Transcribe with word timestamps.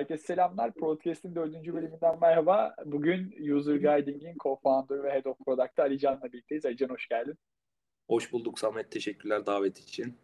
Herkese 0.00 0.24
selamlar. 0.24 0.74
Podcast'in 0.74 1.34
dördüncü 1.34 1.74
bölümünden 1.74 2.20
merhaba. 2.20 2.74
Bugün 2.84 3.34
User 3.54 3.76
Guiding'in 3.76 4.34
co-founder 4.34 5.02
ve 5.02 5.10
head 5.12 5.24
of 5.24 5.38
product'ı 5.38 5.82
Ali 5.82 5.98
Can'la 5.98 6.32
birlikteyiz. 6.32 6.66
Ali 6.66 6.76
Can 6.76 6.88
hoş 6.88 7.08
geldin. 7.08 7.34
Hoş 8.08 8.32
bulduk 8.32 8.58
Samet. 8.58 8.90
Teşekkürler 8.90 9.46
davet 9.46 9.78
için. 9.78 10.14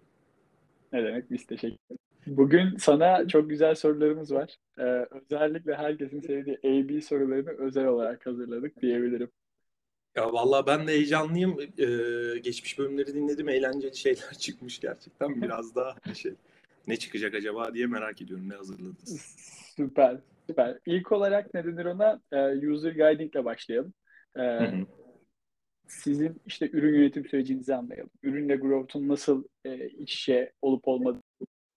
Ne 0.92 1.04
demek? 1.04 1.30
Biz 1.30 1.46
teşekkür 1.46 1.78
Bugün 2.27 2.77
sana 2.77 3.28
çok 3.28 3.50
güzel 3.50 3.74
sorularımız 3.74 4.32
var. 4.34 4.56
Ee, 4.78 4.82
özellikle 5.10 5.74
herkesin 5.74 6.20
sevdiği 6.20 6.58
AB 6.64 7.00
sorularını 7.00 7.50
özel 7.50 7.86
olarak 7.86 8.27
hazırladık 8.27 8.82
diyebilirim. 8.82 9.30
Ya 10.14 10.32
vallahi 10.32 10.66
ben 10.66 10.86
de 10.86 10.93
heyecanlıyım. 10.93 11.61
Ee, 11.61 12.38
geçmiş 12.38 12.79
bölümleri 12.79 13.15
dinledim. 13.15 13.48
Eğlenceli 13.48 13.96
şeyler 13.96 14.32
çıkmış 14.38 14.80
gerçekten. 14.80 15.43
Biraz 15.43 15.74
daha 15.74 16.15
şey 16.15 16.34
ne 16.87 16.96
çıkacak 16.96 17.34
acaba 17.34 17.74
diye 17.74 17.87
merak 17.87 18.23
ediyorum. 18.23 18.48
Ne 18.48 18.54
hazırladınız? 18.54 19.66
Süper, 19.77 20.21
süper. 20.47 20.79
İlk 20.87 21.12
olarak 21.12 21.55
ne 21.55 21.65
denir 21.65 21.85
ona? 21.85 22.21
Ee, 22.33 22.69
user 22.69 22.93
guiding 22.93 23.35
ile 23.35 23.45
başlayalım. 23.45 23.95
Ee, 24.39 24.59
sizin 25.89 26.43
işte 26.47 26.71
ürün 26.73 26.99
yönetim 26.99 27.27
sürecinizi 27.27 27.75
anlayalım. 27.75 28.11
Ürünle 28.23 28.57
growth'un 28.57 29.09
nasıl 29.09 29.45
e, 29.65 29.89
iç 29.89 30.15
içe 30.15 30.52
olup 30.62 30.89
olmadığı 30.89 31.23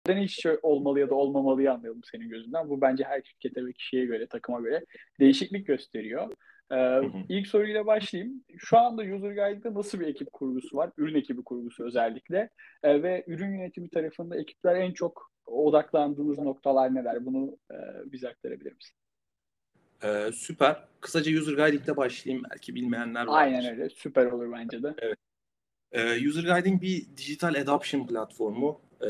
neden 0.07 0.21
iç 0.21 0.37
içe 0.37 0.59
olmalı 0.61 0.99
ya 0.99 1.09
da 1.09 1.15
olmamalıyı 1.15 1.71
anlayalım 1.71 2.01
senin 2.11 2.29
gözünden. 2.29 2.69
Bu 2.69 2.81
bence 2.81 3.03
her 3.03 3.21
şirkete 3.21 3.65
ve 3.65 3.73
kişiye 3.73 4.05
göre, 4.05 4.27
takıma 4.27 4.61
göre 4.61 4.85
değişiklik 5.19 5.67
gösteriyor. 5.67 6.31
Ee, 6.73 7.01
ilk 7.29 7.47
soruyla 7.47 7.85
başlayayım. 7.85 8.43
Şu 8.57 8.77
anda 8.77 9.01
User 9.01 9.31
Guide'da 9.31 9.73
nasıl 9.73 9.99
bir 9.99 10.07
ekip 10.07 10.33
kurgusu 10.33 10.77
var? 10.77 10.91
Ürün 10.97 11.15
ekibi 11.15 11.43
kurgusu 11.43 11.85
özellikle. 11.85 12.49
Ee, 12.83 13.03
ve 13.03 13.23
ürün 13.27 13.57
yönetimi 13.57 13.89
tarafında 13.89 14.39
ekipler 14.39 14.75
en 14.75 14.91
çok 14.91 15.31
odaklandığınız 15.51 16.39
noktalar 16.39 16.95
neler? 16.95 17.25
Bunu 17.25 17.57
e, 17.71 17.75
bize 18.11 18.29
aktarabilir 18.29 18.75
misin? 18.75 18.95
Ee, 20.03 20.31
süper. 20.33 20.83
Kısaca 21.01 21.39
User 21.39 21.53
Guiding'de 21.53 21.97
başlayayım. 21.97 22.45
Belki 22.51 22.75
bilmeyenler 22.75 23.25
vardır. 23.25 23.41
Aynen 23.41 23.65
öyle. 23.71 23.89
Süper 23.89 24.25
olur 24.25 24.51
bence 24.51 24.83
de. 24.83 24.93
Evet. 24.97 25.17
Ee, 25.91 26.27
User 26.27 26.55
Guiding 26.55 26.81
bir 26.81 27.05
dijital 27.17 27.55
adoption 27.55 28.07
platformu. 28.07 28.81
Ee, 29.01 29.07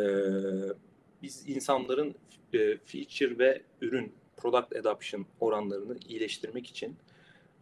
biz 1.21 1.49
insanların 1.49 2.15
e, 2.53 2.77
feature 2.77 3.39
ve 3.39 3.61
ürün 3.81 4.13
product 4.37 4.75
adoption 4.75 5.25
oranlarını 5.39 5.97
iyileştirmek 6.07 6.67
için 6.67 6.95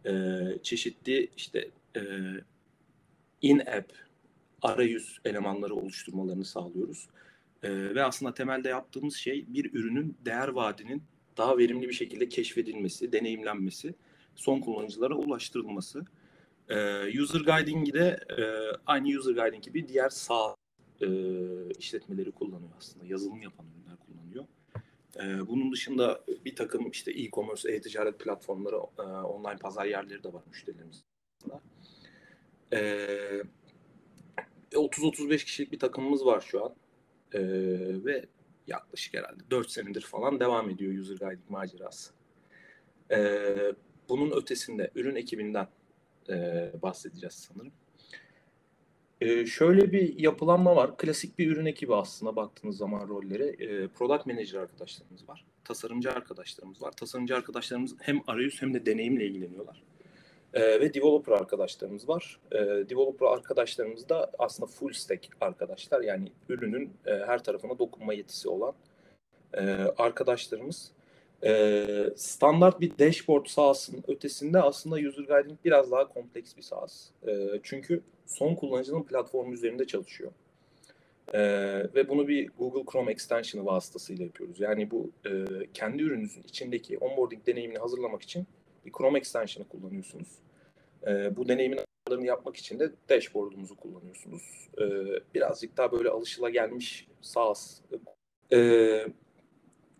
e, 0.06 0.12
çeşitli 0.62 1.30
işte 1.36 1.68
e, 1.96 2.02
in-app 3.42 3.92
arayüz 4.62 5.20
elemanları 5.24 5.74
oluşturmalarını 5.74 6.44
sağlıyoruz. 6.44 7.08
E, 7.62 7.94
ve 7.94 8.04
aslında 8.04 8.34
temelde 8.34 8.68
yaptığımız 8.68 9.16
şey 9.16 9.46
bir 9.48 9.74
ürünün 9.74 10.16
değer 10.24 10.48
vaadinin 10.48 11.02
daha 11.36 11.58
verimli 11.58 11.88
bir 11.88 11.94
şekilde 11.94 12.28
keşfedilmesi, 12.28 13.12
deneyimlenmesi, 13.12 13.94
son 14.34 14.60
kullanıcılara 14.60 15.14
ulaştırılması. 15.14 16.04
E, 16.68 17.20
user 17.22 17.40
Guiding'i 17.40 17.92
de 17.92 18.20
e, 18.38 18.42
aynı 18.86 19.18
User 19.18 19.34
Guiding 19.34 19.64
gibi 19.64 19.88
diğer 19.88 20.08
sağ 20.08 20.56
e, 21.00 21.08
işletmeleri 21.78 22.32
kullanıyor 22.32 22.70
aslında. 22.78 23.06
Yazılım 23.06 23.42
yapan 23.42 23.66
ürünler 23.66 23.96
kullanıyor. 23.96 24.44
Ee, 25.16 25.48
bunun 25.48 25.72
dışında 25.72 26.24
bir 26.44 26.56
takım 26.56 26.90
işte 26.90 27.12
e-commerce, 27.12 27.72
e-ticaret 27.72 28.18
platformları, 28.18 28.76
e, 28.98 29.02
online 29.02 29.56
pazar 29.56 29.84
yerleri 29.84 30.24
de 30.24 30.32
var 30.32 30.42
müşterilerimiz. 30.46 31.04
Ee, 32.72 33.42
30-35 34.72 35.44
kişilik 35.44 35.72
bir 35.72 35.78
takımımız 35.78 36.26
var 36.26 36.40
şu 36.40 36.64
an. 36.64 36.74
Ee, 37.32 37.40
ve 38.04 38.24
yaklaşık 38.66 39.14
herhalde 39.14 39.50
4 39.50 39.70
senedir 39.70 40.00
falan 40.00 40.40
devam 40.40 40.70
ediyor 40.70 40.98
user 40.98 41.16
guiding 41.16 41.50
macerası. 41.50 42.12
Ee, 43.10 43.72
bunun 44.08 44.30
ötesinde 44.30 44.90
ürün 44.94 45.16
ekibinden 45.16 45.68
e, 46.28 46.70
bahsedeceğiz 46.82 47.34
sanırım. 47.34 47.72
Ee, 49.20 49.46
şöyle 49.46 49.92
bir 49.92 50.18
yapılanma 50.18 50.76
var. 50.76 50.96
Klasik 50.96 51.38
bir 51.38 51.50
ürün 51.50 51.66
ekibi 51.66 51.94
aslında 51.94 52.36
baktığınız 52.36 52.76
zaman 52.76 53.08
rollere. 53.08 53.46
Ee, 53.48 53.88
product 53.88 54.26
manager 54.26 54.58
arkadaşlarımız 54.58 55.28
var. 55.28 55.44
Tasarımcı 55.64 56.12
arkadaşlarımız 56.12 56.82
var. 56.82 56.92
Tasarımcı 56.92 57.36
arkadaşlarımız 57.36 57.96
hem 58.00 58.20
arayüz 58.26 58.62
hem 58.62 58.74
de 58.74 58.86
deneyimle 58.86 59.26
ilgileniyorlar. 59.26 59.82
Ee, 60.54 60.80
ve 60.80 60.94
developer 60.94 61.32
arkadaşlarımız 61.32 62.08
var. 62.08 62.40
Ee, 62.52 62.58
developer 62.58 63.26
arkadaşlarımız 63.26 64.08
da 64.08 64.30
aslında 64.38 64.66
full 64.66 64.92
stack 64.92 65.28
arkadaşlar. 65.40 66.00
Yani 66.00 66.32
ürünün 66.48 66.92
e, 67.06 67.10
her 67.10 67.44
tarafına 67.44 67.78
dokunma 67.78 68.14
yetisi 68.14 68.48
olan 68.48 68.74
e, 69.54 69.60
arkadaşlarımız. 69.98 70.92
Ee, 71.44 72.10
standart 72.16 72.80
bir 72.80 72.98
dashboard 72.98 73.46
sahasının 73.46 74.04
ötesinde 74.08 74.60
aslında 74.60 74.96
user 74.96 75.24
guiding 75.24 75.58
biraz 75.64 75.90
daha 75.90 76.08
kompleks 76.08 76.56
bir 76.56 76.62
sahası. 76.62 77.12
Ee, 77.28 77.60
çünkü 77.62 78.02
son 78.26 78.54
kullanıcının 78.54 79.02
platformu 79.02 79.54
üzerinde 79.54 79.86
çalışıyor. 79.86 80.32
Ee, 81.34 81.40
ve 81.94 82.08
bunu 82.08 82.28
bir 82.28 82.48
Google 82.58 82.92
Chrome 82.92 83.12
extension'ı 83.12 83.66
vasıtasıyla 83.66 84.24
yapıyoruz. 84.24 84.60
Yani 84.60 84.90
bu 84.90 85.10
e, 85.26 85.30
kendi 85.74 86.02
ürününüzün 86.02 86.42
içindeki 86.42 86.98
onboarding 86.98 87.46
deneyimini 87.46 87.78
hazırlamak 87.78 88.22
için 88.22 88.46
bir 88.88 88.92
Chrome 88.92 89.18
extension'ı 89.18 89.68
kullanıyorsunuz. 89.68 90.28
Ee, 91.06 91.36
bu 91.36 91.48
deneyimin 91.48 91.80
yapmak 92.20 92.56
için 92.56 92.78
de 92.78 92.92
dashboard'umuzu 93.08 93.76
kullanıyorsunuz. 93.76 94.68
Ee, 94.80 94.84
birazcık 95.34 95.76
daha 95.76 95.92
böyle 95.92 96.08
alışılagelmiş 96.08 97.08
SaaS. 97.20 97.80
Ee, 98.52 99.06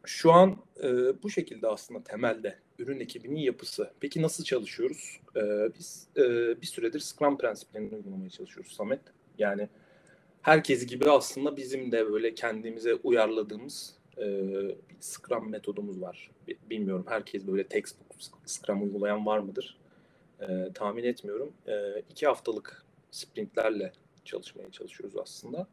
şu 0.05 0.33
an 0.33 0.57
e, 0.83 0.89
bu 1.23 1.31
şekilde 1.31 1.69
aslında 1.69 2.03
temelde 2.03 2.59
ürün 2.79 3.01
ekibinin 3.01 3.41
yapısı. 3.41 3.91
Peki 4.01 4.23
nasıl 4.23 4.45
çalışıyoruz? 4.45 5.21
E, 5.37 5.41
biz 5.79 6.09
e, 6.17 6.23
bir 6.61 6.67
süredir 6.67 7.01
Scrum 7.01 7.39
prensiplerini 7.39 7.95
uygulamaya 7.95 8.31
çalışıyoruz 8.31 8.73
Samet. 8.73 9.01
Yani 9.39 9.69
herkes 10.43 10.87
gibi 10.87 11.11
aslında 11.11 11.57
bizim 11.57 11.93
de 11.93 12.13
böyle 12.13 12.35
kendimize 12.35 12.95
uyarladığımız 12.95 13.97
e, 14.17 14.27
bir 14.69 14.97
Scrum 15.01 15.51
metodumuz 15.51 16.01
var. 16.01 16.31
Bilmiyorum 16.71 17.07
herkes 17.09 17.47
böyle 17.47 17.67
textbook 17.67 18.08
Scrum 18.47 18.83
uygulayan 18.83 19.27
var 19.27 19.39
mıdır? 19.39 19.79
E, 20.41 20.73
tahmin 20.75 21.05
etmiyorum. 21.05 21.53
E, 21.67 22.01
iki 22.11 22.27
haftalık 22.27 22.85
sprintlerle 23.11 23.93
çalışmaya 24.25 24.71
çalışıyoruz 24.71 25.17
aslında 25.17 25.67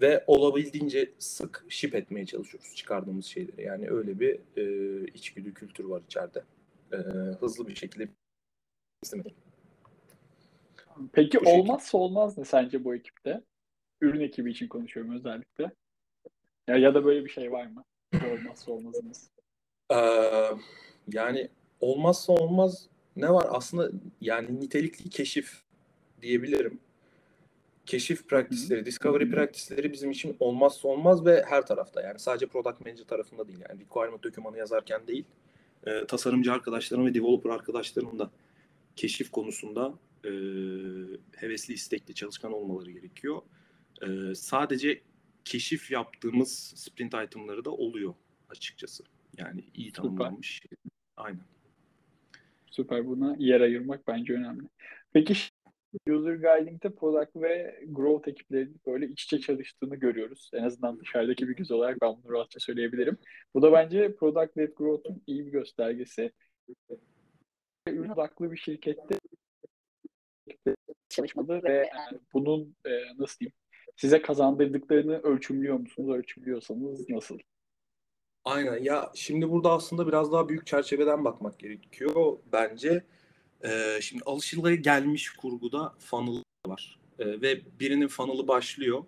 ve 0.00 0.24
olabildiğince 0.26 1.12
sık 1.18 1.64
ship 1.68 1.94
etmeye 1.94 2.26
çalışıyoruz 2.26 2.74
çıkardığımız 2.74 3.24
şeyleri. 3.24 3.62
Yani 3.62 3.90
öyle 3.90 4.20
bir 4.20 4.40
e, 4.56 5.04
içgüdü 5.06 5.54
kültür 5.54 5.84
var 5.84 6.02
içeride. 6.06 6.44
E, 6.92 6.96
hızlı 7.40 7.68
bir 7.68 7.74
şekilde 7.74 8.08
istemedim. 9.02 9.34
Peki 11.12 11.40
bu 11.44 11.50
olmazsa 11.50 11.84
şekilde. 11.84 12.02
olmaz 12.02 12.38
ne 12.38 12.44
sence 12.44 12.84
bu 12.84 12.94
ekipte? 12.94 13.42
Ürün 14.00 14.20
ekibi 14.20 14.50
için 14.50 14.68
konuşuyorum 14.68 15.14
özellikle. 15.14 15.70
Ya, 16.68 16.76
ya 16.76 16.94
da 16.94 17.04
böyle 17.04 17.24
bir 17.24 17.30
şey 17.30 17.52
var 17.52 17.66
mı? 17.66 17.84
olmazsa 18.14 18.72
olmazınız. 18.72 19.30
Ee, 19.92 19.96
yani 21.12 21.48
olmazsa 21.80 22.32
olmaz 22.32 22.86
ne 23.16 23.30
var? 23.32 23.46
Aslında 23.50 23.90
yani 24.20 24.60
nitelikli 24.60 25.10
keşif 25.10 25.62
diyebilirim 26.22 26.80
keşif 27.88 28.28
praktisleri, 28.28 28.86
discovery 28.86 29.30
praktisleri 29.30 29.92
bizim 29.92 30.10
için 30.10 30.36
olmazsa 30.40 30.88
olmaz 30.88 31.26
ve 31.26 31.44
her 31.48 31.66
tarafta. 31.66 32.02
Yani 32.02 32.18
sadece 32.18 32.46
product 32.46 32.80
manager 32.80 33.04
tarafında 33.04 33.48
değil. 33.48 33.58
Yani 33.68 33.80
requirement 33.80 34.22
dokümanı 34.22 34.58
yazarken 34.58 35.06
değil, 35.06 35.24
e, 35.86 36.06
tasarımcı 36.06 36.52
arkadaşlarım 36.52 37.06
ve 37.06 37.14
developer 37.14 37.50
arkadaşlarım 37.50 38.18
da 38.18 38.30
keşif 38.96 39.30
konusunda 39.30 39.94
e, 40.24 40.30
hevesli, 41.36 41.74
istekli, 41.74 42.14
çalışkan 42.14 42.52
olmaları 42.52 42.90
gerekiyor. 42.90 43.42
E, 44.02 44.34
sadece 44.34 45.02
keşif 45.44 45.90
yaptığımız 45.90 46.72
sprint 46.76 47.14
itemları 47.14 47.64
da 47.64 47.70
oluyor 47.70 48.14
açıkçası. 48.48 49.04
Yani 49.36 49.64
iyi 49.74 49.92
tanımlanmış. 49.92 50.62
Aynen. 51.16 51.40
Süper. 52.70 53.06
Buna 53.06 53.36
yer 53.38 53.60
ayırmak 53.60 54.06
bence 54.06 54.32
önemli. 54.32 54.68
Peki 55.12 55.34
User 56.08 56.34
Guiding'de 56.34 56.94
product 56.94 57.36
ve 57.36 57.80
growth 57.88 58.28
ekiplerinin 58.28 58.80
böyle 58.86 59.06
iç 59.08 59.24
içe 59.24 59.40
çalıştığını 59.40 59.96
görüyoruz. 59.96 60.50
En 60.54 60.62
azından 60.62 61.00
dışarıdaki 61.00 61.48
bir 61.48 61.56
göz 61.56 61.70
olarak 61.70 62.00
ben 62.02 62.16
bunu 62.22 62.32
rahatça 62.32 62.60
söyleyebilirim. 62.60 63.18
Bu 63.54 63.62
da 63.62 63.72
bence 63.72 64.14
product 64.16 64.58
led 64.58 64.72
growth'un 64.76 65.22
iyi 65.26 65.46
bir 65.46 65.50
göstergesi. 65.52 66.32
Ürün 67.88 68.08
odaklı 68.08 68.52
bir 68.52 68.56
şirkette 68.56 69.18
çalışmalı 71.08 71.62
ve 71.62 71.72
yani 71.74 72.20
bunun 72.32 72.76
e, 72.86 72.90
nasıl 73.18 73.38
diyeyim 73.38 73.52
size 73.96 74.22
kazandırdıklarını 74.22 75.18
ölçümlüyor 75.18 75.78
musunuz? 75.78 76.16
Ölçümlüyorsanız 76.16 77.10
nasıl? 77.10 77.38
Aynen 78.48 78.82
ya 78.82 79.10
şimdi 79.14 79.50
burada 79.50 79.72
aslında 79.72 80.06
biraz 80.08 80.32
daha 80.32 80.48
büyük 80.48 80.66
çerçeveden 80.66 81.24
bakmak 81.24 81.58
gerekiyor 81.58 82.38
bence. 82.52 83.04
Ee, 83.64 83.98
şimdi 84.00 84.22
alışılaya 84.26 84.76
gelmiş 84.76 85.30
kurguda 85.30 85.94
funnel 85.98 86.42
var. 86.66 86.98
Ee, 87.18 87.26
ve 87.26 87.60
birinin 87.80 88.08
funnel'ı 88.08 88.48
başlıyor. 88.48 89.04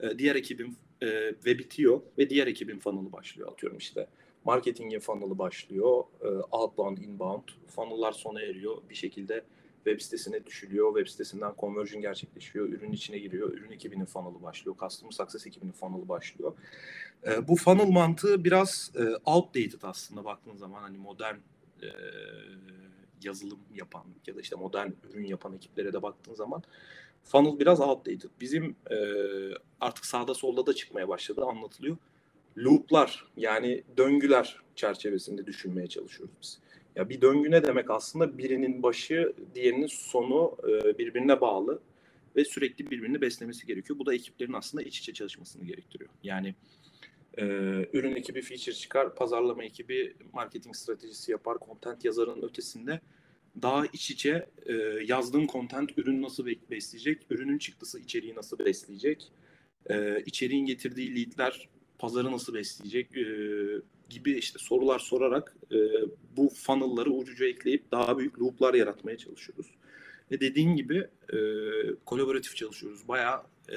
Ee, 0.00 0.18
diğer 0.18 0.36
ekibin 0.36 0.76
e, 1.00 1.06
ve 1.46 1.58
bitiyor 1.58 2.00
ve 2.18 2.30
diğer 2.30 2.46
ekibin 2.46 2.78
funnel'ı 2.78 3.12
başlıyor 3.12 3.52
atıyorum 3.52 3.78
işte. 3.78 4.06
marketingin 4.44 5.00
funnel'ı 5.00 5.38
başlıyor. 5.38 6.04
E, 6.22 6.28
outbound, 6.28 6.98
inbound. 6.98 7.48
Funnel'lar 7.66 8.12
sona 8.12 8.42
eriyor. 8.42 8.76
Bir 8.90 8.94
şekilde 8.94 9.44
web 9.84 10.00
sitesine 10.00 10.46
düşülüyor. 10.46 10.96
Web 10.96 11.10
sitesinden 11.10 11.52
conversion 11.58 12.02
gerçekleşiyor. 12.02 12.68
Ürün 12.68 12.92
içine 12.92 13.18
giriyor. 13.18 13.52
Ürün 13.52 13.70
ekibinin 13.70 14.04
funnel'ı 14.04 14.42
başlıyor. 14.42 14.76
Customer 14.80 15.12
Success 15.12 15.46
ekibinin 15.46 15.72
funnel'ı 15.72 16.08
başlıyor. 16.08 16.52
E, 17.26 17.48
bu 17.48 17.56
funnel 17.56 17.90
mantığı 17.90 18.44
biraz 18.44 18.92
e, 18.94 19.30
outdated 19.30 19.82
aslında 19.82 20.24
baktığın 20.24 20.56
zaman 20.56 20.82
hani 20.82 20.98
modern 20.98 21.36
e, 21.82 21.88
yazılım 23.22 23.58
yapan 23.74 24.04
ya 24.26 24.36
da 24.36 24.40
işte 24.40 24.56
modern 24.56 24.90
ürün 25.10 25.24
yapan 25.24 25.54
ekiplere 25.54 25.92
de 25.92 26.02
baktığın 26.02 26.34
zaman 26.34 26.62
funnel 27.24 27.58
biraz 27.58 27.80
outdated. 27.80 28.30
Bizim 28.40 28.76
e, 28.90 28.96
artık 29.80 30.06
sağda 30.06 30.34
solda 30.34 30.66
da 30.66 30.74
çıkmaya 30.74 31.08
başladı 31.08 31.44
anlatılıyor. 31.44 31.96
Loop'lar 32.58 33.26
yani 33.36 33.84
döngüler 33.96 34.56
çerçevesinde 34.74 35.46
düşünmeye 35.46 35.86
çalışıyoruz 35.86 36.34
biz. 36.42 36.58
Ya 36.96 37.08
bir 37.08 37.20
döngü 37.20 37.50
ne 37.50 37.62
demek 37.62 37.90
aslında? 37.90 38.38
Birinin 38.38 38.82
başı, 38.82 39.32
diğerinin 39.54 39.86
sonu 39.86 40.56
e, 40.68 40.98
birbirine 40.98 41.40
bağlı 41.40 41.80
ve 42.36 42.44
sürekli 42.44 42.90
birbirini 42.90 43.20
beslemesi 43.20 43.66
gerekiyor. 43.66 43.98
Bu 43.98 44.06
da 44.06 44.14
ekiplerin 44.14 44.52
aslında 44.52 44.84
iç 44.84 44.98
içe 44.98 45.12
çalışmasını 45.12 45.64
gerektiriyor. 45.64 46.10
Yani 46.22 46.54
e, 47.38 47.44
ürün 47.92 48.14
ekibi 48.16 48.42
feature 48.42 48.74
çıkar, 48.74 49.14
pazarlama 49.14 49.64
ekibi 49.64 50.14
marketing 50.32 50.76
stratejisi 50.76 51.32
yapar, 51.32 51.56
content 51.66 52.04
yazarın 52.04 52.42
ötesinde 52.42 53.00
daha 53.62 53.86
iç 53.86 54.10
içe 54.10 54.46
e, 54.66 54.72
yazdığın 55.06 55.46
content 55.46 55.98
ürün 55.98 56.22
nasıl 56.22 56.46
besleyecek, 56.70 57.26
ürünün 57.30 57.58
çıktısı 57.58 58.00
içeriği 58.00 58.34
nasıl 58.34 58.58
besleyecek, 58.58 59.32
e, 59.90 60.22
içeriğin 60.26 60.66
getirdiği 60.66 61.16
leadler 61.16 61.68
pazarı 61.98 62.32
nasıl 62.32 62.54
besleyecek 62.54 63.16
e, 63.16 63.24
gibi 64.10 64.32
işte 64.32 64.58
sorular 64.58 64.98
sorarak 64.98 65.56
e, 65.72 65.76
bu 66.36 66.48
funnel'ları 66.48 67.10
ucuca 67.10 67.46
ekleyip 67.46 67.90
daha 67.90 68.18
büyük 68.18 68.40
loop'lar 68.40 68.74
yaratmaya 68.74 69.18
çalışıyoruz. 69.18 69.66
Ve 70.30 70.40
dediğin 70.40 70.76
gibi 70.76 71.08
e, 71.32 71.38
kolaboratif 72.04 72.56
çalışıyoruz. 72.56 73.08
Bayağı 73.08 73.42
e, 73.68 73.76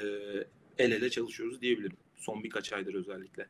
el 0.78 0.92
ele 0.92 1.10
çalışıyoruz 1.10 1.60
diyebilirim. 1.60 1.96
Son 2.16 2.44
birkaç 2.44 2.72
aydır 2.72 2.94
özellikle. 2.94 3.46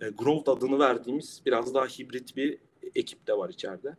E, 0.00 0.08
Growth 0.08 0.48
adını 0.48 0.78
verdiğimiz 0.78 1.42
biraz 1.46 1.74
daha 1.74 1.86
hibrit 1.86 2.36
bir 2.36 2.58
ekip 2.94 3.26
de 3.26 3.32
var 3.38 3.48
içeride. 3.48 3.96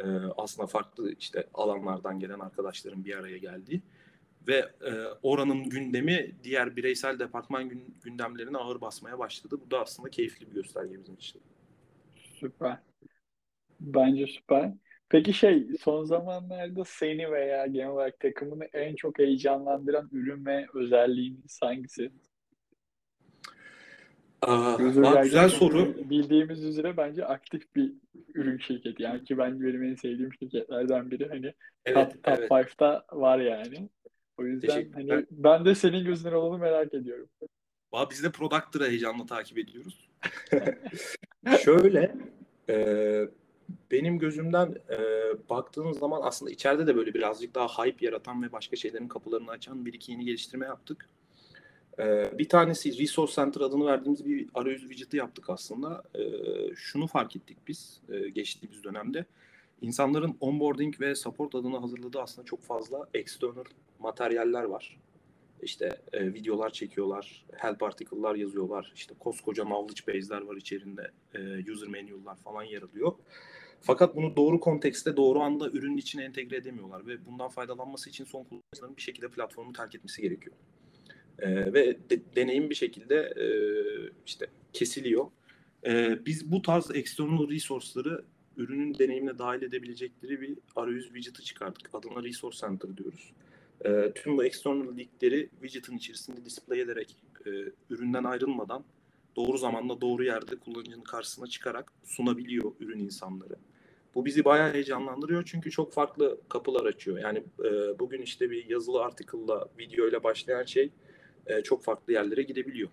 E, 0.00 0.04
aslında 0.36 0.66
farklı 0.66 1.14
işte 1.20 1.46
alanlardan 1.54 2.20
gelen 2.20 2.38
arkadaşların 2.38 3.04
bir 3.04 3.16
araya 3.16 3.38
geldiği 3.38 3.82
ve 4.46 4.56
e, 4.86 4.92
oranın 5.22 5.64
gündemi 5.64 6.34
diğer 6.42 6.76
bireysel 6.76 7.18
departman 7.18 7.68
gün, 7.68 7.96
gündemlerine 8.02 8.58
ağır 8.58 8.80
basmaya 8.80 9.18
başladı. 9.18 9.56
Bu 9.66 9.70
da 9.70 9.80
aslında 9.80 10.10
keyifli 10.10 10.50
bir 10.50 10.54
gösterge 10.54 10.98
bizim 10.98 11.14
için. 11.14 11.42
Süper. 12.16 12.78
Bence 13.80 14.26
süper. 14.26 14.72
Peki 15.08 15.32
şey 15.32 15.66
son 15.80 16.04
zamanlarda 16.04 16.84
seni 16.84 17.32
veya 17.32 17.66
genel 17.66 17.88
olarak 17.88 18.20
takımını 18.20 18.64
en 18.64 18.94
çok 18.94 19.18
heyecanlandıran 19.18 20.08
ürün 20.12 20.46
ve 20.46 20.66
özelliğiniz 20.74 21.58
hangisi? 21.62 22.10
Aa, 24.42 24.74
aa, 24.74 25.22
güzel 25.22 25.48
soru. 25.48 26.10
Bildiğimiz 26.10 26.64
üzere 26.64 26.96
bence 26.96 27.24
aktif 27.24 27.74
bir 27.74 27.92
ürün 28.34 28.58
şirketi. 28.58 29.02
Yani 29.02 29.24
ki 29.24 29.38
ben 29.38 29.60
benim 29.60 29.82
en 29.82 29.94
sevdiğim 29.94 30.32
şirketlerden 30.32 31.10
biri. 31.10 31.28
Hani 31.28 31.54
evet, 31.84 32.12
top, 32.12 32.24
top 32.24 32.38
evet. 32.38 32.50
5'ta 32.50 33.04
var 33.12 33.38
yani. 33.38 33.88
O 34.40 34.44
yüzden 34.44 34.92
hani 34.92 35.26
ben 35.30 35.64
de 35.64 35.74
senin 35.74 36.04
gözünden 36.04 36.32
olanı 36.32 36.58
merak 36.58 36.94
ediyorum. 36.94 37.28
Valla 37.92 38.10
biz 38.10 38.22
de 38.22 38.30
Product'ı 38.30 38.88
heyecanla 38.88 39.26
takip 39.26 39.58
ediyoruz. 39.58 40.08
Şöyle 41.64 42.16
e, 42.68 43.28
benim 43.90 44.18
gözümden 44.18 44.74
e, 44.90 44.98
baktığınız 45.50 45.98
zaman 45.98 46.20
aslında 46.22 46.50
içeride 46.50 46.86
de 46.86 46.96
böyle 46.96 47.14
birazcık 47.14 47.54
daha 47.54 47.84
hype 47.84 48.06
yaratan 48.06 48.42
ve 48.42 48.52
başka 48.52 48.76
şeylerin 48.76 49.08
kapılarını 49.08 49.50
açan 49.50 49.86
bir 49.86 49.92
iki 49.92 50.12
yeni 50.12 50.24
geliştirme 50.24 50.66
yaptık. 50.66 51.08
E, 51.98 52.38
bir 52.38 52.48
tanesi 52.48 52.98
Resource 52.98 53.32
Center 53.32 53.60
adını 53.60 53.86
verdiğimiz 53.86 54.26
bir 54.26 54.48
arayüz 54.54 54.80
widget'ı 54.80 55.16
yaptık 55.16 55.50
aslında. 55.50 56.02
E, 56.14 56.22
şunu 56.74 57.06
fark 57.06 57.36
ettik 57.36 57.58
biz 57.68 58.00
e, 58.08 58.28
geçtiğimiz 58.28 58.84
dönemde. 58.84 59.24
İnsanların 59.80 60.36
onboarding 60.40 61.00
ve 61.00 61.14
support 61.14 61.54
adına 61.54 61.82
hazırladığı 61.82 62.20
aslında 62.20 62.46
çok 62.46 62.62
fazla 62.62 63.08
external 63.14 63.64
materyaller 63.98 64.64
var. 64.64 65.00
İşte 65.62 65.96
e, 66.12 66.34
videolar 66.34 66.70
çekiyorlar, 66.70 67.46
help 67.56 67.82
article'lar 67.82 68.34
yazıyorlar, 68.34 68.92
işte 68.94 69.14
koskoca 69.18 69.64
knowledge 69.64 70.00
base'ler 70.06 70.40
var 70.40 70.56
içerisinde, 70.56 71.10
e, 71.34 71.72
user 71.72 71.88
manual'lar 71.88 72.36
falan 72.36 72.62
yer 72.62 72.82
alıyor. 72.82 73.12
Fakat 73.80 74.16
bunu 74.16 74.36
doğru 74.36 74.60
kontekste, 74.60 75.16
doğru 75.16 75.40
anda 75.40 75.70
ürünün 75.70 75.96
içine 75.96 76.24
entegre 76.24 76.56
edemiyorlar 76.56 77.06
ve 77.06 77.26
bundan 77.26 77.48
faydalanması 77.48 78.10
için 78.10 78.24
son 78.24 78.44
kullanıcıların 78.44 78.96
bir 78.96 79.02
şekilde 79.02 79.28
platformu 79.28 79.72
terk 79.72 79.94
etmesi 79.94 80.22
gerekiyor. 80.22 80.56
E, 81.38 81.72
ve 81.72 82.10
de, 82.10 82.20
deneyim 82.36 82.70
bir 82.70 82.74
şekilde 82.74 83.16
e, 83.16 83.46
işte 84.26 84.46
kesiliyor. 84.72 85.26
E, 85.86 86.18
biz 86.26 86.52
bu 86.52 86.62
tarz 86.62 86.90
external 86.90 87.48
resource'ları 87.48 88.24
ürünün 88.60 88.98
deneyimine 88.98 89.38
dahil 89.38 89.62
edebilecekleri 89.62 90.40
bir 90.40 90.58
arayüz 90.76 91.04
widget'ı 91.04 91.42
çıkardık. 91.42 91.94
Adına 91.94 92.22
Resource 92.22 92.58
Center 92.58 92.96
diyoruz. 92.96 93.32
E, 93.84 94.12
tüm 94.14 94.38
bu 94.38 94.44
external 94.44 94.96
linkleri 94.96 95.48
widget'ın 95.60 95.96
içerisinde 95.96 96.44
display 96.44 96.80
ederek 96.80 97.16
e, 97.46 97.50
üründen 97.90 98.24
ayrılmadan 98.24 98.84
doğru 99.36 99.58
zamanda 99.58 100.00
doğru 100.00 100.24
yerde 100.24 100.56
kullanıcının 100.56 101.00
karşısına 101.00 101.46
çıkarak 101.46 101.92
sunabiliyor 102.04 102.72
ürün 102.80 102.98
insanları. 102.98 103.56
Bu 104.14 104.24
bizi 104.24 104.44
bayağı 104.44 104.72
heyecanlandırıyor 104.72 105.42
çünkü 105.46 105.70
çok 105.70 105.92
farklı 105.92 106.40
kapılar 106.48 106.84
açıyor. 106.84 107.18
Yani 107.18 107.38
e, 107.64 107.98
bugün 107.98 108.22
işte 108.22 108.50
bir 108.50 108.66
yazılı 108.66 109.02
article'la, 109.02 109.68
video 109.78 110.08
ile 110.08 110.22
başlayan 110.24 110.64
şey 110.64 110.90
e, 111.46 111.62
çok 111.62 111.84
farklı 111.84 112.12
yerlere 112.12 112.42
gidebiliyor. 112.42 112.90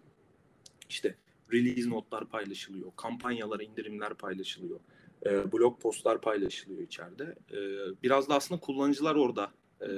İşte 0.89 1.15
release 1.53 1.89
notlar 1.89 2.29
paylaşılıyor, 2.29 2.91
kampanyalar, 2.95 3.59
indirimler 3.59 4.13
paylaşılıyor, 4.13 4.79
e, 5.25 5.51
blog 5.51 5.81
postlar 5.81 6.21
paylaşılıyor 6.21 6.81
içeride. 6.81 7.35
E, 7.51 7.57
biraz 8.03 8.29
da 8.29 8.35
aslında 8.35 8.61
kullanıcılar 8.61 9.15
orada 9.15 9.51
e, 9.81 9.89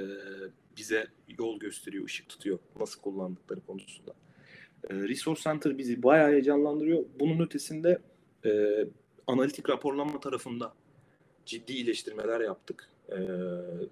bize 0.76 1.06
yol 1.38 1.58
gösteriyor, 1.58 2.04
ışık 2.04 2.28
tutuyor 2.28 2.58
nasıl 2.80 3.00
kullandıkları 3.00 3.60
konusunda. 3.60 4.14
E, 4.90 4.94
Resource 4.94 5.42
Center 5.42 5.78
bizi 5.78 6.02
bayağı 6.02 6.30
heyecanlandırıyor. 6.30 7.04
Bunun 7.20 7.44
ötesinde 7.44 7.98
e, 8.44 8.50
analitik 9.26 9.70
raporlama 9.70 10.20
tarafında 10.20 10.74
ciddi 11.46 11.72
iyileştirmeler 11.72 12.40
yaptık. 12.40 12.90
E, 13.08 13.16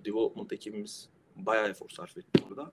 development 0.04 0.52
ekibimiz 0.52 1.08
bayağı 1.36 1.68
efor 1.68 1.88
sarf 1.88 2.18
etti 2.18 2.42
burada. 2.48 2.72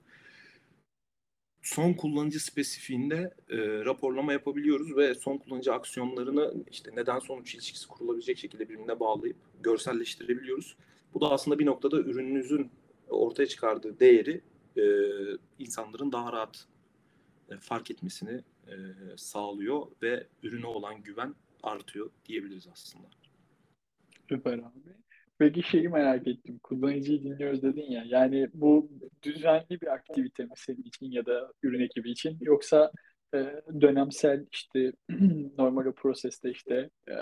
Son 1.65 1.93
kullanıcı 1.93 2.43
spesifiğinde 2.43 3.33
e, 3.49 3.57
raporlama 3.85 4.33
yapabiliyoruz 4.33 4.97
ve 4.97 5.15
son 5.15 5.37
kullanıcı 5.37 5.73
aksiyonlarını 5.73 6.53
işte 6.71 6.91
neden 6.95 7.19
sonuç 7.19 7.55
ilişkisi 7.55 7.87
kurulabilecek 7.87 8.37
şekilde 8.37 8.69
birbirine 8.69 8.99
bağlayıp 8.99 9.37
görselleştirebiliyoruz. 9.63 10.75
Bu 11.13 11.21
da 11.21 11.31
aslında 11.31 11.59
bir 11.59 11.65
noktada 11.65 11.99
ürününüzün 11.99 12.71
ortaya 13.09 13.47
çıkardığı 13.47 13.99
değeri 13.99 14.41
e, 14.77 14.83
insanların 15.59 16.11
daha 16.11 16.33
rahat 16.33 16.67
e, 17.49 17.57
fark 17.57 17.91
etmesini 17.91 18.41
e, 18.67 18.75
sağlıyor 19.17 19.87
ve 20.01 20.27
ürüne 20.43 20.67
olan 20.67 21.03
güven 21.03 21.35
artıyor 21.63 22.09
diyebiliriz 22.25 22.67
aslında. 22.71 23.07
Süper 24.29 24.53
abi. 24.53 25.04
Peki 25.39 25.63
şeyi 25.63 25.89
merak 25.89 26.27
ettim. 26.27 26.59
Kullanıcıyı 26.63 27.23
dinliyoruz 27.23 27.63
dedin 27.63 27.91
ya. 27.91 28.03
Yani 28.07 28.47
bu 28.53 28.89
düzenli 29.23 29.81
bir 29.81 29.87
aktivite 29.93 30.43
mi 30.43 30.51
senin 30.55 30.83
için 30.83 31.11
ya 31.11 31.25
da 31.25 31.51
ürün 31.63 31.85
ekibi 31.85 32.11
için 32.11 32.37
yoksa 32.41 32.91
e, 33.33 33.37
dönemsel 33.81 34.45
işte 34.51 34.91
normal 35.57 35.85
o 35.85 35.93
proseste 35.93 36.51
işte 36.51 36.89
e, 37.09 37.13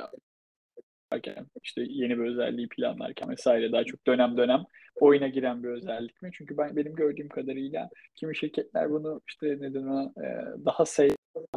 işte 1.64 1.82
yeni 1.90 2.18
bir 2.18 2.24
özelliği 2.24 2.68
planlarken 2.70 3.30
vesaire 3.30 3.72
daha 3.72 3.84
çok 3.84 4.08
dönem 4.08 4.38
dönem 4.38 4.64
oyuna 4.96 5.28
giren 5.28 5.64
bir 5.64 5.70
özellik 5.70 6.22
mi? 6.22 6.30
Çünkü 6.34 6.58
ben 6.58 6.76
benim 6.76 6.96
gördüğüm 6.96 7.30
kadarıyla 7.30 7.90
kimi 8.16 8.38
şirketler 8.38 8.90
bunu 8.90 9.22
işte 9.28 9.58
neden 9.60 9.84
ona 9.84 10.04
e, 10.04 10.28
daha 10.66 10.86
say 10.86 11.10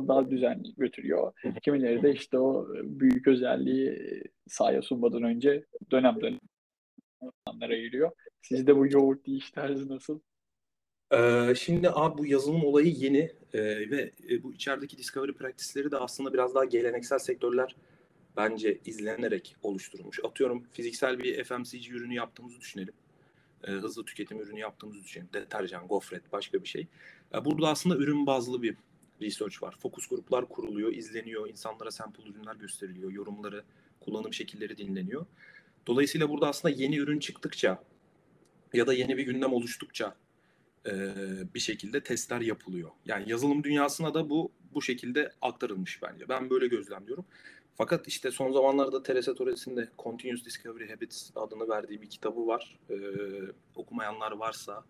daha 0.09 0.31
düzenli 0.31 0.75
götürüyor. 0.75 1.33
Kimileri 1.63 2.03
de 2.03 2.13
işte 2.13 2.39
o 2.39 2.69
büyük 2.83 3.29
özelliği 3.29 4.23
sahaya 4.49 4.83
sunmadan 4.83 5.23
önce 5.23 5.65
dönem 5.91 6.21
dönem 6.21 6.41
anlara 7.47 7.77
giriyor. 7.77 8.11
Sizde 8.43 8.77
bu 8.77 8.87
yoğurt 8.87 9.29
iş 9.29 9.51
tarzı 9.51 9.89
nasıl? 9.89 10.21
Ee, 11.13 11.55
şimdi 11.59 11.91
abi 11.91 12.19
bu 12.19 12.27
yazılım 12.27 12.65
olayı 12.65 12.89
yeni 12.89 13.33
ee, 13.53 13.91
ve 13.91 14.13
e, 14.31 14.43
bu 14.43 14.53
içerideki 14.53 14.99
discovery 14.99 15.33
practice'leri 15.33 15.91
de 15.91 15.97
aslında 15.97 16.33
biraz 16.33 16.55
daha 16.55 16.65
geleneksel 16.65 17.19
sektörler 17.19 17.77
bence 18.37 18.81
izlenerek 18.85 19.57
oluşturulmuş. 19.63 20.21
Atıyorum 20.25 20.67
fiziksel 20.73 21.19
bir 21.19 21.45
FMCG 21.45 21.91
ürünü 21.91 22.15
yaptığımızı 22.15 22.61
düşünelim. 22.61 22.95
E, 23.65 23.71
hızlı 23.71 24.05
tüketim 24.05 24.41
ürünü 24.41 24.61
yaptığımızı 24.61 25.03
düşünelim. 25.03 25.31
Deterjan, 25.33 25.89
gofret, 25.89 26.33
başka 26.33 26.63
bir 26.63 26.69
şey. 26.69 26.87
E, 27.35 27.45
burada 27.45 27.69
aslında 27.69 27.97
ürün 27.97 28.27
bazlı 28.27 28.63
bir 28.63 28.77
research 29.23 29.63
var. 29.63 29.77
Fokus 29.79 30.07
gruplar 30.07 30.49
kuruluyor, 30.49 30.93
izleniyor, 30.93 31.49
insanlara 31.49 31.91
sample 31.91 32.31
ürünler 32.31 32.55
gösteriliyor, 32.55 33.13
yorumları, 33.13 33.65
kullanım 34.01 34.33
şekilleri 34.33 34.77
dinleniyor. 34.77 35.27
Dolayısıyla 35.87 36.31
burada 36.31 36.49
aslında 36.49 36.75
yeni 36.75 36.97
ürün 36.97 37.19
çıktıkça 37.19 37.85
ya 38.73 38.87
da 38.87 38.93
yeni 38.93 39.17
bir 39.17 39.23
gündem 39.23 39.53
oluştukça 39.53 40.17
e, 40.87 40.93
bir 41.55 41.61
şekilde 41.61 42.01
testler 42.01 42.41
yapılıyor. 42.41 42.91
Yani 43.07 43.31
yazılım 43.31 43.65
dünyasına 43.65 44.15
da 44.15 44.31
bu 44.31 44.53
bu 44.75 44.83
şekilde 44.83 45.33
aktarılmış 45.43 46.03
bence. 46.03 46.29
Ben 46.29 46.51
böyle 46.51 46.67
gözlemliyorum. 46.67 47.25
Fakat 47.77 48.09
işte 48.09 48.31
son 48.31 48.53
zamanlarda 48.53 49.03
Teresa 49.03 49.35
Torres'in 49.35 49.77
de 49.77 49.89
Continuous 49.99 50.45
Discovery 50.45 50.89
Habits 50.91 51.31
adını 51.37 51.69
verdiği 51.69 52.03
bir 52.03 52.11
kitabı 52.11 52.47
var. 52.47 52.79
Ee, 52.91 52.95
okumayanlar 53.75 54.33
varsa 54.33 54.85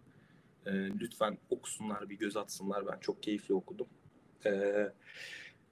e, 0.66 0.70
lütfen 0.72 1.38
okusunlar, 1.50 2.08
bir 2.08 2.18
göz 2.18 2.36
atsınlar. 2.36 2.86
Ben 2.86 2.98
çok 2.98 3.22
keyifli 3.22 3.54
okudum. 3.54 3.86
Ee, 4.46 4.92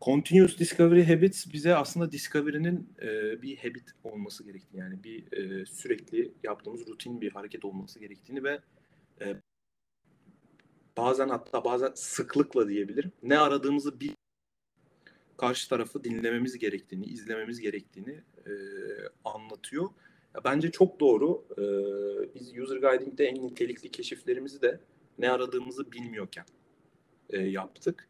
Continuous 0.00 0.58
Discovery 0.58 1.04
Habits 1.04 1.52
bize 1.52 1.74
aslında 1.74 2.12
Discovery'nin 2.12 2.88
e, 3.02 3.42
bir 3.42 3.56
habit 3.56 3.84
olması 4.04 4.44
gerektiğini 4.44 4.80
yani 4.80 5.04
bir 5.04 5.32
e, 5.32 5.66
sürekli 5.66 6.32
yaptığımız 6.42 6.86
rutin 6.86 7.20
bir 7.20 7.32
hareket 7.32 7.64
olması 7.64 7.98
gerektiğini 7.98 8.44
ve 8.44 8.60
e, 9.20 9.36
bazen 10.96 11.28
hatta 11.28 11.64
bazen 11.64 11.92
sıklıkla 11.94 12.68
diyebilirim 12.68 13.12
ne 13.22 13.38
aradığımızı 13.38 14.00
bir 14.00 14.10
karşı 15.36 15.68
tarafı 15.68 16.04
dinlememiz 16.04 16.58
gerektiğini, 16.58 17.04
izlememiz 17.06 17.60
gerektiğini 17.60 18.20
e, 18.46 18.52
anlatıyor. 19.24 19.88
Ya 20.34 20.44
bence 20.44 20.70
çok 20.70 21.00
doğru. 21.00 21.44
E, 21.52 21.64
biz 22.34 22.58
User 22.58 22.76
Guiding'de 22.76 23.26
en 23.26 23.46
nitelikli 23.46 23.90
keşiflerimizi 23.90 24.62
de 24.62 24.80
ne 25.18 25.30
aradığımızı 25.30 25.92
bilmiyorken 25.92 26.44
e, 27.30 27.38
yaptık. 27.38 28.08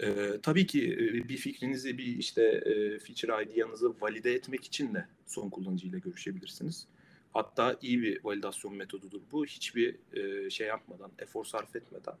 E, 0.00 0.40
tabii 0.42 0.66
ki 0.66 0.98
bir 1.28 1.36
fikrinizi, 1.36 1.98
bir 1.98 2.06
işte 2.06 2.42
e, 2.42 2.98
feature 2.98 3.44
idea'nızı 3.44 4.00
valide 4.00 4.32
etmek 4.32 4.64
için 4.64 4.94
de 4.94 5.06
son 5.26 5.50
kullanıcıyla 5.50 5.98
görüşebilirsiniz. 5.98 6.86
Hatta 7.32 7.76
iyi 7.82 8.02
bir 8.02 8.24
validasyon 8.24 8.74
metodudur 8.74 9.20
bu. 9.32 9.46
Hiçbir 9.46 9.96
e, 10.12 10.50
şey 10.50 10.66
yapmadan, 10.66 11.10
efor 11.18 11.44
sarf 11.44 11.76
etmeden 11.76 12.14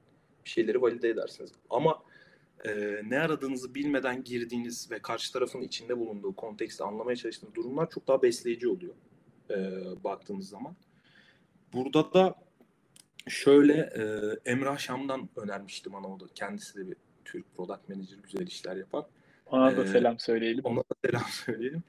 bir 0.44 0.50
şeyleri 0.50 0.82
valide 0.82 1.08
edersiniz. 1.08 1.52
Ama 1.70 2.02
e, 2.64 3.00
ne 3.04 3.18
aradığınızı 3.18 3.74
bilmeden 3.74 4.24
girdiğiniz 4.24 4.90
ve 4.90 4.98
karşı 4.98 5.32
tarafın 5.32 5.60
içinde 5.60 5.98
bulunduğu 5.98 6.36
konteksti 6.36 6.84
anlamaya 6.84 7.16
çalıştığınız 7.16 7.54
durumlar 7.54 7.90
çok 7.90 8.08
daha 8.08 8.22
besleyici 8.22 8.68
oluyor 8.68 8.94
e, 9.50 9.56
baktığınız 10.04 10.48
zaman. 10.48 10.76
Burada 11.72 12.12
da 12.14 12.34
şöyle 13.28 13.72
e, 13.72 14.02
Emrah 14.50 14.78
Şam'dan 14.78 15.28
önermişti 15.36 15.92
bana 15.92 16.06
o 16.06 16.20
da. 16.20 16.24
Kendisi 16.34 16.76
de 16.78 16.90
bir 16.90 16.96
Türk 17.24 17.56
Product 17.56 17.88
Manager 17.88 18.16
güzel 18.22 18.46
işler 18.46 18.76
yapan. 18.76 19.06
Ona 19.46 19.76
da 19.76 19.84
ee, 19.84 19.86
selam 19.86 20.18
söyleyelim. 20.18 20.64
Ona 20.64 20.80
da 20.80 20.94
selam 21.04 21.24
söyleyelim. 21.30 21.82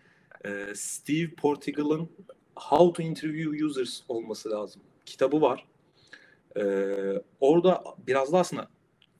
Ee, 0.45 0.67
Steve 0.75 1.35
Portigal'ın 1.35 2.09
How 2.55 2.93
to 2.93 3.09
Interview 3.09 3.65
Users 3.65 4.01
olması 4.07 4.51
lazım. 4.51 4.81
Kitabı 5.05 5.41
var. 5.41 5.65
Ee, 6.57 7.21
orada 7.39 7.83
biraz 8.07 8.33
da 8.33 8.39
aslında 8.39 8.69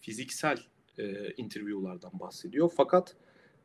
fiziksel 0.02 0.58
e, 0.98 1.32
interview'lardan 1.38 2.12
bahsediyor. 2.20 2.72
Fakat 2.78 3.16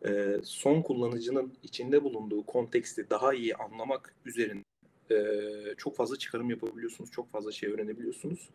e, 0.06 0.36
son 0.44 0.82
kullanıcının 0.82 1.52
içinde 1.62 2.04
bulunduğu 2.04 2.46
konteksti 2.46 3.10
daha 3.10 3.34
iyi 3.34 3.54
anlamak 3.54 4.14
üzerine 4.24 4.64
e, 5.10 5.16
çok 5.76 5.96
fazla 5.96 6.16
çıkarım 6.16 6.50
yapabiliyorsunuz, 6.50 7.10
çok 7.10 7.30
fazla 7.30 7.52
şey 7.52 7.70
öğrenebiliyorsunuz. 7.70 8.48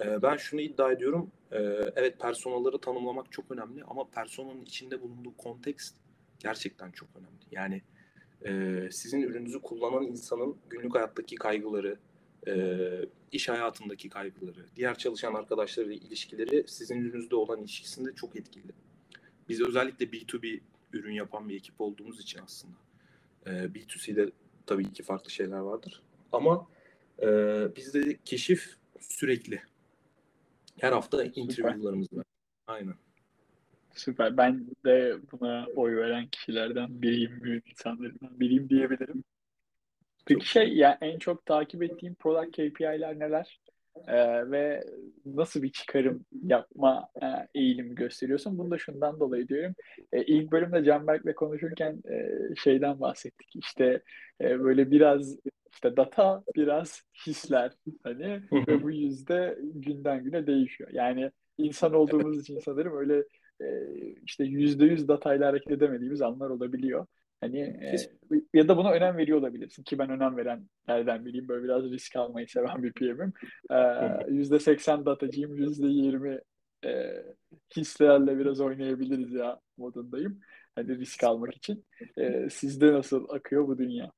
E, 0.00 0.22
ben 0.22 0.36
şunu 0.36 0.60
iddia 0.60 0.92
ediyorum, 0.92 1.30
e, 1.52 1.58
evet 1.96 2.20
personaları 2.20 2.78
tanımlamak 2.78 3.32
çok 3.32 3.50
önemli 3.50 3.84
ama 3.84 4.10
personanın 4.10 4.62
içinde 4.62 5.02
bulunduğu 5.02 5.36
kontekst 5.36 5.96
gerçekten 6.38 6.90
çok 6.90 7.08
önemli. 7.16 7.42
Yani 7.50 7.82
e, 8.44 8.88
sizin 8.90 9.22
ürününüzü 9.22 9.62
kullanan 9.62 10.02
insanın 10.02 10.56
günlük 10.70 10.94
hayattaki 10.94 11.36
kaygıları, 11.36 11.96
e, 12.48 12.54
iş 13.32 13.48
hayatındaki 13.48 14.08
kaygıları, 14.08 14.66
diğer 14.76 14.98
çalışan 14.98 15.34
arkadaşlarıyla 15.34 15.94
ilişkileri 15.94 16.64
sizin 16.68 17.00
ürününüzde 17.00 17.36
olan 17.36 17.60
ilişkisinde 17.60 18.14
çok 18.14 18.36
etkili. 18.36 18.72
Biz 19.48 19.60
özellikle 19.60 20.06
B2B 20.06 20.60
ürün 20.92 21.14
yapan 21.14 21.48
bir 21.48 21.56
ekip 21.56 21.80
olduğumuz 21.80 22.20
için 22.20 22.40
aslında. 22.44 22.76
E, 23.46 23.50
B2C'de 23.50 24.30
tabii 24.66 24.92
ki 24.92 25.02
farklı 25.02 25.30
şeyler 25.30 25.58
vardır. 25.58 26.02
Ama 26.32 26.66
bizde 27.76 28.16
keşif 28.24 28.76
sürekli. 29.00 29.62
Her 30.80 30.92
hafta 30.92 31.24
interview'larımız 31.24 32.12
var. 32.12 32.24
Aynen. 32.66 32.94
Süper. 33.94 34.36
Ben 34.36 34.66
de 34.84 35.16
buna 35.32 35.66
oy 35.76 35.96
veren 35.96 36.26
kişilerden 36.26 37.02
biriyim, 37.02 37.42
büyük 37.42 37.70
insanlarından 37.70 38.40
biriyim 38.40 38.68
diyebilirim. 38.68 39.24
Peki 40.26 40.48
şey 40.48 40.74
ya 40.74 40.98
en 41.00 41.18
çok 41.18 41.46
takip 41.46 41.82
ettiğim 41.82 42.14
product 42.14 42.56
KPI'ler 42.56 43.18
neler? 43.18 43.60
Ee, 44.08 44.50
ve 44.50 44.84
nasıl 45.26 45.62
bir 45.62 45.72
çıkarım 45.72 46.24
yapma 46.42 47.08
e, 47.22 47.26
eğilimi 47.54 47.94
gösteriyorsun? 47.94 48.58
Bunu 48.58 48.70
da 48.70 48.78
şundan 48.78 49.20
dolayı 49.20 49.48
diyorum. 49.48 49.74
E, 50.12 50.22
ilk 50.22 50.52
bölümde 50.52 50.84
Canberk'le 50.84 51.34
konuşurken 51.36 52.02
e, 52.10 52.28
şeyden 52.56 53.00
bahsettik. 53.00 53.48
İşte 53.56 54.02
e, 54.40 54.60
böyle 54.60 54.90
biraz 54.90 55.36
işte 55.72 55.96
data, 55.96 56.42
biraz 56.56 57.02
hisler 57.26 57.72
hani 58.02 58.42
ve 58.68 58.82
bu 58.82 58.90
yüzde 58.90 59.58
günden 59.74 60.24
güne 60.24 60.46
değişiyor. 60.46 60.90
Yani 60.92 61.30
insan 61.58 61.94
olduğumuz 61.94 62.40
için 62.40 62.58
sanırım 62.58 62.96
öyle 62.96 63.24
e, 63.60 63.66
işte 64.26 64.44
yüzde 64.44 64.84
yüz 64.84 65.08
datayla 65.08 65.48
hareket 65.48 65.72
edemediğimiz 65.72 66.22
anlar 66.22 66.50
olabiliyor. 66.50 67.06
Hani 67.40 67.58
e, 67.60 67.96
ya 68.54 68.68
da 68.68 68.76
buna 68.76 68.92
önem 68.92 69.16
veriyor 69.16 69.38
olabilirsin 69.38 69.82
ki 69.82 69.98
ben 69.98 70.10
önem 70.10 70.36
veren 70.36 70.68
nereden 70.88 71.24
bileyim 71.24 71.48
böyle 71.48 71.64
biraz 71.64 71.84
risk 71.84 72.16
almayı 72.16 72.48
seven 72.48 72.82
bir 72.82 72.92
PM'im. 72.92 73.32
Yüzde 74.28 74.58
seksen 74.58 75.06
datacıyım, 75.06 75.56
yüzde 75.56 75.86
yirmi 75.86 76.40
e, 76.84 77.22
hislerle 77.76 78.38
biraz 78.38 78.60
oynayabiliriz 78.60 79.32
ya 79.32 79.60
modundayım. 79.76 80.40
Hani 80.74 80.98
risk 80.98 81.24
almak 81.24 81.56
için. 81.56 81.84
E, 82.18 82.50
sizde 82.50 82.92
nasıl 82.92 83.28
akıyor 83.28 83.68
bu 83.68 83.78
dünya? 83.78 84.12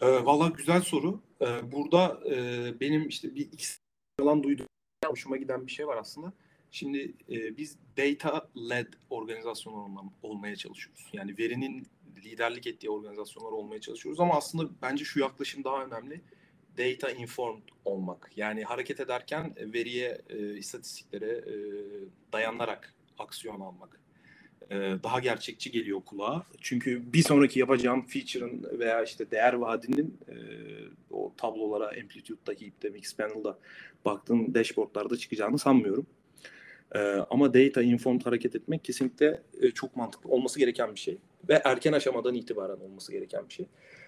E, 0.00 0.06
Valla 0.06 0.48
güzel 0.48 0.80
soru. 0.80 1.20
E, 1.40 1.72
burada 1.72 2.20
e, 2.30 2.80
benim 2.80 3.08
işte 3.08 3.34
bir 3.34 3.52
X 3.52 3.78
falan 4.20 4.42
duyduğum 4.42 4.66
hoşuma 5.06 5.36
giden 5.36 5.66
bir 5.66 5.72
şey 5.72 5.86
var 5.86 5.96
aslında. 5.96 6.32
Şimdi 6.70 7.14
e, 7.30 7.56
biz 7.56 7.78
data 7.96 8.48
led 8.70 8.92
organizasyon 9.10 10.12
olmaya 10.22 10.56
çalışıyoruz. 10.56 11.10
Yani 11.12 11.38
verinin 11.38 11.86
liderlik 12.24 12.66
ettiği 12.66 12.90
organizasyonlar 12.90 13.52
olmaya 13.52 13.80
çalışıyoruz 13.80 14.20
ama 14.20 14.34
aslında 14.36 14.70
bence 14.82 15.04
şu 15.04 15.20
yaklaşım 15.20 15.64
daha 15.64 15.84
önemli. 15.84 16.20
Data 16.78 17.10
informed 17.10 17.68
olmak. 17.84 18.32
Yani 18.36 18.64
hareket 18.64 19.00
ederken 19.00 19.54
veriye, 19.56 20.18
e, 20.28 20.56
istatistiklere 20.56 21.30
e, 21.30 21.54
dayanarak 22.32 22.94
aksiyon 23.18 23.60
almak. 23.60 24.00
E, 24.70 24.74
daha 25.02 25.20
gerçekçi 25.20 25.70
geliyor 25.70 26.00
kulağa. 26.06 26.42
Çünkü 26.60 27.12
bir 27.12 27.22
sonraki 27.22 27.60
yapacağım 27.60 28.06
feature'ın 28.06 28.78
veya 28.78 29.02
işte 29.02 29.30
değer 29.30 29.52
vaadinin 29.52 30.18
e, 30.28 30.34
o 31.10 31.32
tablolara 31.36 31.86
Amplitude'da, 31.86 32.52
Heap'te, 32.52 32.88
Mixpanel'da 32.88 33.58
baktığım 34.04 34.54
dashboardlarda 34.54 35.16
çıkacağını 35.16 35.58
sanmıyorum. 35.58 36.06
E, 36.94 36.98
ama 37.30 37.54
data 37.54 37.82
informed 37.82 38.26
hareket 38.26 38.56
etmek 38.56 38.84
kesinlikle 38.84 39.42
e, 39.60 39.70
çok 39.70 39.96
mantıklı 39.96 40.30
olması 40.30 40.58
gereken 40.58 40.94
bir 40.94 41.00
şey 41.00 41.18
ve 41.48 41.62
erken 41.64 41.92
aşamadan 41.92 42.34
itibaren 42.34 42.76
olması 42.76 43.12
gereken 43.12 43.48
bir 43.48 43.54
şey. 43.54 43.66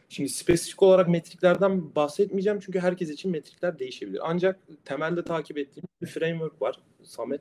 Şimdi 0.08 0.28
spesifik 0.28 0.82
olarak 0.82 1.08
metriklerden 1.08 1.94
bahsetmeyeceğim 1.94 2.60
çünkü 2.60 2.80
herkes 2.80 3.10
için 3.10 3.30
metrikler 3.30 3.78
değişebilir. 3.78 4.20
Ancak 4.22 4.60
temelde 4.84 5.24
takip 5.24 5.58
ettiğim 5.58 5.84
bir 6.02 6.06
framework 6.06 6.62
var 6.62 6.78
Samet. 7.02 7.40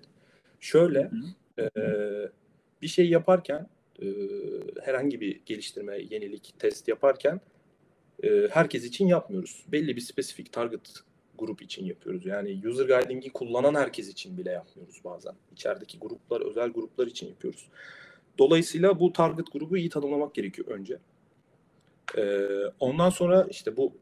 Şöyle 0.60 1.12
e, 1.60 1.70
bir 2.82 2.88
şey 2.88 3.10
yaparken 3.10 3.68
e, 4.02 4.06
herhangi 4.82 5.22
bir 5.22 5.42
geliştirme, 5.46 5.98
yenilik, 5.98 6.54
test 6.60 6.88
yaparken 6.88 7.42
e, 8.24 8.48
herkes 8.52 8.86
için 8.86 9.08
yapmıyoruz. 9.08 9.66
Belli 9.68 9.96
bir 9.96 10.02
spesifik 10.02 10.54
target 10.54 10.94
grup 11.38 11.62
için 11.62 11.86
yapıyoruz. 11.86 12.26
Yani 12.26 12.62
user 12.68 12.86
guiding'i 12.86 13.30
kullanan 13.30 13.76
herkes 13.76 14.10
için 14.10 14.38
bile 14.38 14.52
yapmıyoruz 14.52 15.02
bazen. 15.04 15.34
İçerideki 15.52 16.00
gruplar, 16.00 16.42
özel 16.42 16.70
gruplar 16.70 17.08
için 17.08 17.28
yapıyoruz. 17.28 17.68
Dolayısıyla 18.38 19.00
bu 19.00 19.14
target 19.14 19.52
grubu 19.52 19.78
iyi 19.78 19.90
tanımlamak 19.90 20.36
gerekiyor 20.36 20.68
önce. 20.68 20.98
Ee, 22.18 22.48
ondan 22.80 23.10
sonra 23.10 23.48
işte 23.50 23.78
bu 23.78 23.94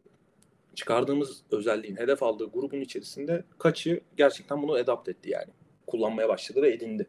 çıkardığımız 0.75 1.41
özelliğin 1.51 1.95
hedef 1.95 2.23
aldığı 2.23 2.45
grubun 2.45 2.81
içerisinde 2.81 3.43
kaçı 3.59 4.01
gerçekten 4.17 4.63
bunu 4.63 4.73
adapt 4.73 5.09
etti 5.09 5.29
yani. 5.29 5.49
Kullanmaya 5.87 6.29
başladı 6.29 6.61
ve 6.61 6.73
edindi. 6.73 7.07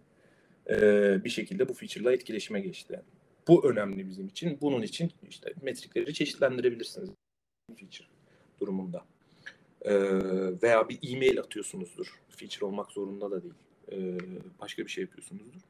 Ee, 0.71 1.25
bir 1.25 1.31
şekilde 1.31 1.69
bu 1.69 1.75
feature'la 1.75 2.13
etkileşime 2.13 2.61
geçti. 2.61 3.03
Bu 3.49 3.71
önemli 3.71 4.09
bizim 4.09 4.27
için. 4.27 4.59
Bunun 4.61 4.83
için 4.83 5.11
işte 5.31 5.53
metrikleri 5.63 6.15
çeşitlendirebilirsiniz 6.15 7.11
feature 7.79 8.09
durumunda. 8.61 9.05
Ee, 9.83 9.95
veya 10.63 10.89
bir 10.89 10.99
e-mail 11.13 11.41
atıyorsunuzdur. 11.41 12.21
Feature 12.29 12.65
olmak 12.65 12.93
zorunda 12.93 13.31
da 13.31 13.43
değil. 13.43 13.55
Ee, 13.93 14.19
başka 14.61 14.85
bir 14.85 14.91
şey 14.91 15.03
yapıyorsunuzdur. 15.03 15.61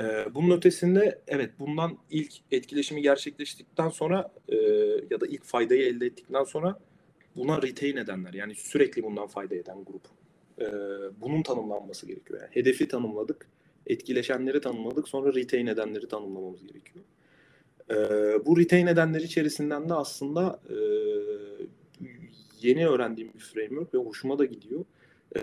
Ee, 0.00 0.34
bunun 0.34 0.56
ötesinde 0.56 1.22
evet 1.26 1.50
bundan 1.58 1.98
ilk 2.10 2.32
etkileşimi 2.50 3.02
gerçekleştikten 3.02 3.88
sonra 3.88 4.32
e, 4.48 4.56
ya 5.10 5.20
da 5.20 5.26
ilk 5.26 5.44
faydayı 5.44 5.82
elde 5.82 6.06
ettikten 6.06 6.44
sonra 6.44 6.78
buna 7.36 7.62
retain 7.62 7.96
edenler 7.96 8.34
yani 8.34 8.54
sürekli 8.54 9.02
bundan 9.02 9.26
fayda 9.26 9.54
eden 9.54 9.84
grup. 9.84 10.02
Ee, 10.60 10.66
bunun 11.20 11.42
tanımlanması 11.42 12.06
gerekiyor. 12.06 12.40
Yani 12.40 12.50
hedefi 12.52 12.88
tanımladık, 12.88 13.46
etkileşenleri 13.88 14.60
tanımladık, 14.60 15.08
sonra 15.08 15.34
retain 15.34 15.66
edenleri 15.66 16.08
tanımlamamız 16.08 16.66
gerekiyor. 16.66 17.04
Ee, 17.90 18.46
bu 18.46 18.58
retain 18.58 18.86
edenler 18.86 19.20
içerisinden 19.20 19.88
de 19.88 19.94
aslında 19.94 20.60
e, 20.70 20.76
yeni 22.62 22.88
öğrendiğim 22.88 23.32
bir 23.34 23.38
framework 23.38 23.94
ve 23.94 23.98
hoşuma 23.98 24.38
da 24.38 24.44
gidiyor. 24.44 24.84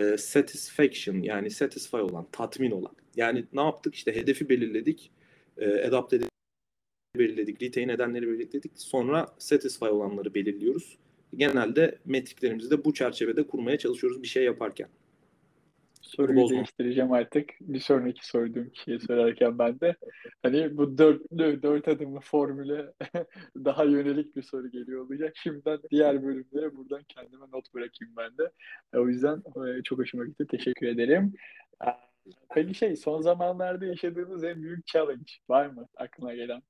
E, 0.00 0.18
satisfaction 0.18 1.22
yani 1.22 1.50
satisfy 1.50 1.96
olan, 1.96 2.26
tatmin 2.32 2.70
olan. 2.70 2.92
Yani 3.16 3.44
ne 3.52 3.60
yaptık? 3.60 3.94
İşte 3.94 4.16
hedefi 4.16 4.48
belirledik, 4.48 5.10
e, 5.58 5.82
adapt 5.82 6.14
belirledik, 7.16 7.62
retain 7.62 7.88
edenleri 7.88 8.28
belirledik. 8.28 8.72
Sonra 8.74 9.26
satisfy 9.38 9.84
olanları 9.84 10.34
belirliyoruz. 10.34 10.98
Genelde 11.36 11.98
metriklerimizi 12.04 12.70
de 12.70 12.84
bu 12.84 12.94
çerçevede 12.94 13.46
kurmaya 13.46 13.78
çalışıyoruz 13.78 14.22
bir 14.22 14.28
şey 14.28 14.44
yaparken. 14.44 14.88
Soruyu 16.06 16.40
Bozma. 16.40 16.56
değiştireceğim 16.56 17.12
artık. 17.12 17.50
Bir 17.60 17.80
sonraki 17.80 18.26
sorduğum 18.26 18.70
kişiye 18.70 18.98
sorarken 18.98 19.58
ben 19.58 19.80
de 19.80 19.96
hani 20.42 20.76
bu 20.76 20.98
dörtlü, 20.98 21.62
dört 21.62 21.88
adımlı 21.88 22.20
formüle 22.20 22.92
daha 23.56 23.84
yönelik 23.84 24.36
bir 24.36 24.42
soru 24.42 24.70
geliyor 24.70 25.06
olacak. 25.06 25.32
Şimdiden 25.36 25.78
diğer 25.90 26.22
bölümlere 26.22 26.76
buradan 26.76 27.02
kendime 27.08 27.46
not 27.52 27.74
bırakayım 27.74 28.14
ben 28.16 28.38
de. 28.38 28.50
O 28.94 29.08
yüzden 29.08 29.42
e, 29.78 29.82
çok 29.82 29.98
hoşuma 29.98 30.24
gitti. 30.24 30.46
Teşekkür 30.46 30.86
ederim. 30.86 31.32
Peki 32.54 32.74
şey 32.74 32.96
son 32.96 33.20
zamanlarda 33.20 33.86
yaşadığınız 33.86 34.44
en 34.44 34.62
büyük 34.62 34.86
challenge 34.86 35.32
var 35.48 35.66
mı 35.66 35.88
aklına 35.96 36.34
gelen? 36.34 36.62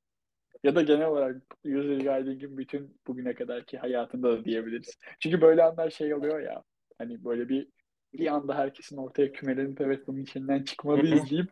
Ya 0.65 0.75
da 0.75 0.83
genel 0.83 1.07
olarak 1.07 1.37
user 1.65 1.97
guiding'in 1.97 2.59
bütün 2.59 3.01
bugüne 3.07 3.35
kadarki 3.35 3.79
hayatında 3.79 4.33
da 4.33 4.45
diyebiliriz. 4.45 4.99
Çünkü 5.21 5.41
böyle 5.41 5.63
anlar 5.63 5.91
şey 5.91 6.15
oluyor 6.15 6.41
ya 6.41 6.63
hani 6.99 7.25
böyle 7.25 7.49
bir 7.49 7.69
bir 8.13 8.27
anda 8.27 8.55
herkesin 8.55 8.97
ortaya 8.97 9.33
kümelenip 9.33 9.81
evet 9.81 10.07
bunun 10.07 10.23
içinden 10.23 10.63
çıkmalıyız 10.63 11.21
deyip 11.31 11.51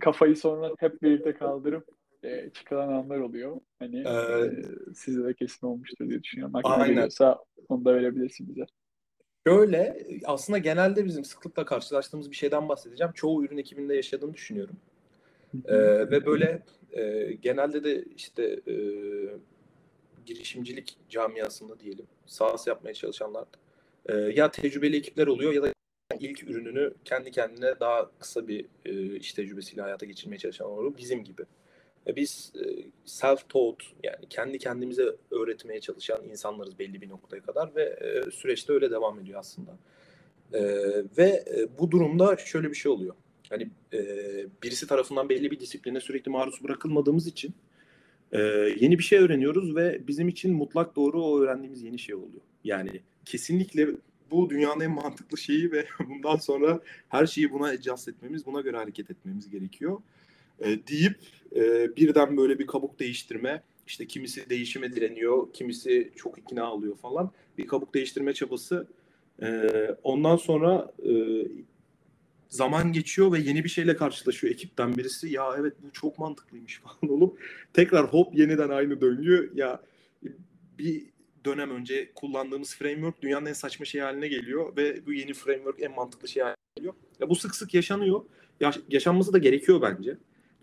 kafayı 0.00 0.36
sonra 0.36 0.70
hep 0.78 1.02
birlikte 1.02 1.34
kaldırıp 1.34 1.88
e, 2.22 2.50
çıkan 2.50 2.88
anlar 2.88 3.18
oluyor. 3.18 3.60
Hani 3.78 3.98
ee, 4.06 4.10
e, 4.10 4.50
size 4.94 5.24
de 5.24 5.34
kesin 5.34 5.66
olmuştur 5.66 6.08
diye 6.08 6.22
düşünüyorum. 6.22 6.56
Aklına 6.56 6.74
aynen. 6.74 6.88
geliyorsa 6.88 7.38
onu 7.68 7.84
da 7.84 7.94
verebilirsin 7.94 8.48
bize. 8.48 8.66
Şöyle 9.46 10.06
aslında 10.24 10.58
genelde 10.58 11.04
bizim 11.04 11.24
sıklıkla 11.24 11.64
karşılaştığımız 11.64 12.30
bir 12.30 12.36
şeyden 12.36 12.68
bahsedeceğim. 12.68 13.12
Çoğu 13.12 13.44
ürün 13.44 13.58
ekibinde 13.58 13.94
yaşadığını 13.94 14.34
düşünüyorum. 14.34 14.76
ee, 15.64 15.76
ve 16.10 16.26
böyle 16.26 16.62
e, 16.92 17.32
genelde 17.32 17.84
de 17.84 18.04
işte 18.16 18.60
e, 18.68 18.74
girişimcilik 20.26 20.96
camiasında 21.08 21.80
diyelim 21.80 22.06
SaaS 22.26 22.66
yapmaya 22.66 22.94
çalışanlar 22.94 23.44
e, 24.06 24.14
ya 24.14 24.50
tecrübeli 24.50 24.96
ekipler 24.96 25.26
oluyor 25.26 25.52
ya 25.52 25.62
da 25.62 25.72
ilk 26.20 26.42
ürününü 26.42 26.94
kendi 27.04 27.30
kendine 27.30 27.80
daha 27.80 28.10
kısa 28.18 28.48
bir 28.48 28.66
e, 28.84 29.16
iş 29.16 29.32
tecrübesiyle 29.32 29.82
hayata 29.82 30.06
geçirmeye 30.06 30.38
çalışan 30.38 30.70
oluyor. 30.70 30.96
Bizim 30.98 31.24
gibi. 31.24 31.42
E, 32.06 32.16
biz 32.16 32.52
e, 32.54 32.64
self-taught 33.06 33.82
yani 34.02 34.28
kendi 34.30 34.58
kendimize 34.58 35.16
öğretmeye 35.30 35.80
çalışan 35.80 36.24
insanlarız 36.30 36.78
belli 36.78 37.00
bir 37.00 37.08
noktaya 37.08 37.42
kadar 37.42 37.74
ve 37.74 37.82
e, 37.82 38.30
süreçte 38.30 38.72
öyle 38.72 38.90
devam 38.90 39.20
ediyor 39.20 39.40
aslında. 39.40 39.78
E, 40.52 40.62
ve 41.18 41.44
e, 41.56 41.78
bu 41.78 41.90
durumda 41.90 42.36
şöyle 42.36 42.70
bir 42.70 42.74
şey 42.74 42.92
oluyor. 42.92 43.14
Hani 43.50 43.70
e, 43.92 44.00
birisi 44.62 44.86
tarafından 44.86 45.28
belli 45.28 45.50
bir 45.50 45.60
disipline 45.60 46.00
sürekli 46.00 46.30
maruz 46.30 46.64
bırakılmadığımız 46.64 47.26
için 47.26 47.54
e, 48.32 48.38
yeni 48.80 48.98
bir 48.98 49.04
şey 49.04 49.18
öğreniyoruz 49.18 49.76
ve 49.76 50.00
bizim 50.08 50.28
için 50.28 50.54
mutlak 50.54 50.96
doğru 50.96 51.24
o 51.24 51.40
öğrendiğimiz 51.40 51.82
yeni 51.82 51.98
şey 51.98 52.14
oluyor. 52.14 52.40
Yani 52.64 53.00
kesinlikle 53.24 53.88
bu 54.30 54.50
dünyanın 54.50 54.80
en 54.80 54.90
mantıklı 54.90 55.38
şeyi 55.38 55.72
ve 55.72 55.86
bundan 56.08 56.36
sonra 56.36 56.80
her 57.08 57.26
şeyi 57.26 57.52
buna 57.52 57.66
adjust 57.66 58.08
etmemiz, 58.08 58.46
buna 58.46 58.60
göre 58.60 58.76
hareket 58.76 59.10
etmemiz 59.10 59.50
gerekiyor. 59.50 59.98
E, 60.60 60.86
deyip 60.86 61.16
e, 61.56 61.96
birden 61.96 62.36
böyle 62.36 62.58
bir 62.58 62.66
kabuk 62.66 63.00
değiştirme, 63.00 63.62
işte 63.86 64.06
kimisi 64.06 64.50
değişime 64.50 64.92
direniyor, 64.92 65.52
kimisi 65.52 66.12
çok 66.16 66.38
ikna 66.38 66.72
oluyor 66.72 66.96
falan. 66.96 67.30
Bir 67.58 67.66
kabuk 67.66 67.94
değiştirme 67.94 68.34
çabası. 68.34 68.88
E, 69.42 69.70
ondan 70.02 70.36
sonra 70.36 70.92
e, 71.08 71.12
zaman 72.48 72.92
geçiyor 72.92 73.32
ve 73.32 73.38
yeni 73.38 73.64
bir 73.64 73.68
şeyle 73.68 73.96
karşılaşıyor 73.96 74.52
ekipten 74.52 74.96
birisi. 74.96 75.32
Ya 75.32 75.54
evet 75.58 75.74
bu 75.82 75.92
çok 75.92 76.18
mantıklıymış 76.18 76.80
falan 77.00 77.12
olup 77.12 77.40
tekrar 77.72 78.06
hop 78.06 78.34
yeniden 78.38 78.68
aynı 78.68 79.00
döngü. 79.00 79.52
Ya 79.54 79.82
bir 80.78 81.06
dönem 81.48 81.70
önce 81.70 82.12
kullandığımız 82.14 82.76
framework 82.76 83.22
dünyanın 83.22 83.46
en 83.46 83.52
saçma 83.52 83.84
şey 83.86 84.00
haline 84.00 84.28
geliyor 84.28 84.76
ve 84.76 85.06
bu 85.06 85.12
yeni 85.12 85.34
framework 85.34 85.82
en 85.82 85.94
mantıklı 85.94 86.28
şey 86.28 86.42
haline 86.42 86.56
geliyor. 86.76 86.94
Ya 87.20 87.28
bu 87.28 87.34
sık 87.34 87.56
sık 87.56 87.74
yaşanıyor. 87.74 88.24
Yaş- 88.60 88.80
yaşanması 88.88 89.32
da 89.32 89.38
gerekiyor 89.38 89.82
bence. 89.82 90.16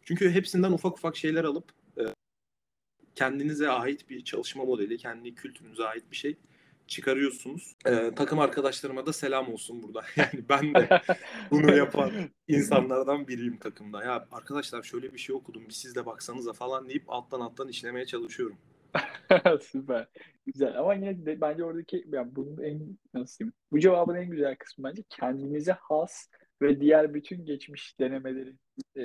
Çünkü 0.03 0.29
hepsinden 0.29 0.71
ufak 0.71 0.97
ufak 0.97 1.17
şeyler 1.17 1.43
alıp 1.43 1.71
e, 1.97 2.03
kendinize 3.15 3.69
ait 3.69 4.09
bir 4.09 4.23
çalışma 4.23 4.65
modeli, 4.65 4.97
kendi 4.97 5.35
kültürünüze 5.35 5.83
ait 5.83 6.11
bir 6.11 6.15
şey 6.15 6.35
çıkarıyorsunuz. 6.87 7.75
Ee, 7.85 8.11
takım 8.15 8.39
arkadaşlarıma 8.39 9.05
da 9.05 9.13
selam 9.13 9.53
olsun 9.53 9.83
burada. 9.83 10.05
Yani 10.15 10.43
ben 10.49 10.73
de 10.73 11.01
bunu 11.51 11.75
yapan 11.75 12.11
insanlardan 12.47 13.27
biriyim 13.27 13.57
takımda. 13.57 14.03
Ya 14.03 14.27
arkadaşlar 14.31 14.83
şöyle 14.83 15.13
bir 15.13 15.19
şey 15.19 15.35
okudum 15.35 15.65
bir 15.67 15.73
siz 15.73 15.95
de 15.95 16.05
baksanıza 16.05 16.53
falan 16.53 16.89
deyip 16.89 17.03
alttan 17.07 17.39
alttan 17.39 17.67
işlemeye 17.67 18.05
çalışıyorum. 18.05 18.57
Süper. 19.61 20.07
Güzel 20.45 20.79
ama 20.79 20.93
yine 20.93 21.25
de 21.25 21.41
bence 21.41 21.63
oradaki 21.63 22.05
yani 22.07 22.35
bunun 22.35 22.63
en 22.63 22.97
nasıl 23.13 23.39
diyeyim? 23.39 23.53
Bu 23.71 23.79
cevabın 23.79 24.15
en 24.15 24.29
güzel 24.29 24.55
kısmı 24.55 24.89
bence 24.89 25.03
kendinize 25.09 25.71
has 25.71 26.29
ve 26.61 26.81
diğer 26.81 27.13
bütün 27.13 27.45
geçmiş 27.45 27.99
denemelerin 27.99 28.59
e, 28.97 29.03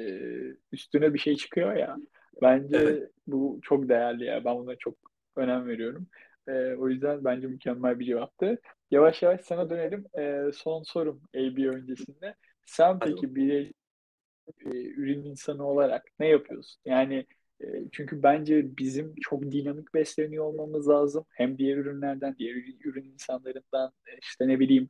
üstüne 0.73 1.15
bir 1.15 1.19
şey 1.19 1.37
çıkıyor 1.37 1.77
ya. 1.77 1.97
Bence 2.43 2.77
evet. 2.77 3.11
bu 3.27 3.59
çok 3.63 3.89
değerli 3.89 4.25
ya. 4.25 4.45
Ben 4.45 4.57
buna 4.57 4.77
çok 4.77 4.95
önem 5.37 5.67
veriyorum. 5.69 6.07
E, 6.49 6.53
o 6.75 6.89
yüzden 6.89 7.25
bence 7.25 7.47
mükemmel 7.47 7.99
bir 7.99 8.07
cevaptı. 8.07 8.61
Yavaş 8.91 9.23
yavaş 9.23 9.41
sana 9.41 9.71
dönelim. 9.71 10.05
E, 10.19 10.53
son 10.53 10.83
sorum 10.83 11.23
AB 11.37 11.69
öncesinde. 11.69 12.35
Sen 12.67 12.99
peki 12.99 13.35
bir 13.35 13.73
e, 14.67 14.71
ürün 14.71 15.25
insanı 15.25 15.67
olarak 15.67 16.13
ne 16.19 16.29
yapıyorsun? 16.29 16.81
Yani 16.85 17.27
çünkü 17.93 18.23
bence 18.23 18.77
bizim 18.79 19.15
çok 19.21 19.43
dinamik 19.43 19.95
besleniyor 19.95 20.45
olmamız 20.45 20.89
lazım. 20.89 21.25
Hem 21.31 21.59
diğer 21.59 21.77
ürünlerden, 21.77 22.37
diğer 22.39 22.55
ürün 22.85 23.05
insanlarından 23.05 23.93
işte 24.21 24.49
ne 24.49 24.61
bileyim 24.61 24.89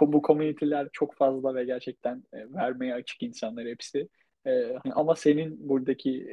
bu 0.00 0.22
komüniteler 0.22 0.88
çok 0.92 1.14
fazla 1.14 1.54
ve 1.54 1.64
gerçekten 1.64 2.22
vermeye 2.32 2.94
açık 2.94 3.22
insanlar 3.22 3.66
hepsi. 3.66 4.08
Hani 4.44 4.92
ama 4.94 5.16
senin 5.16 5.68
buradaki 5.68 6.26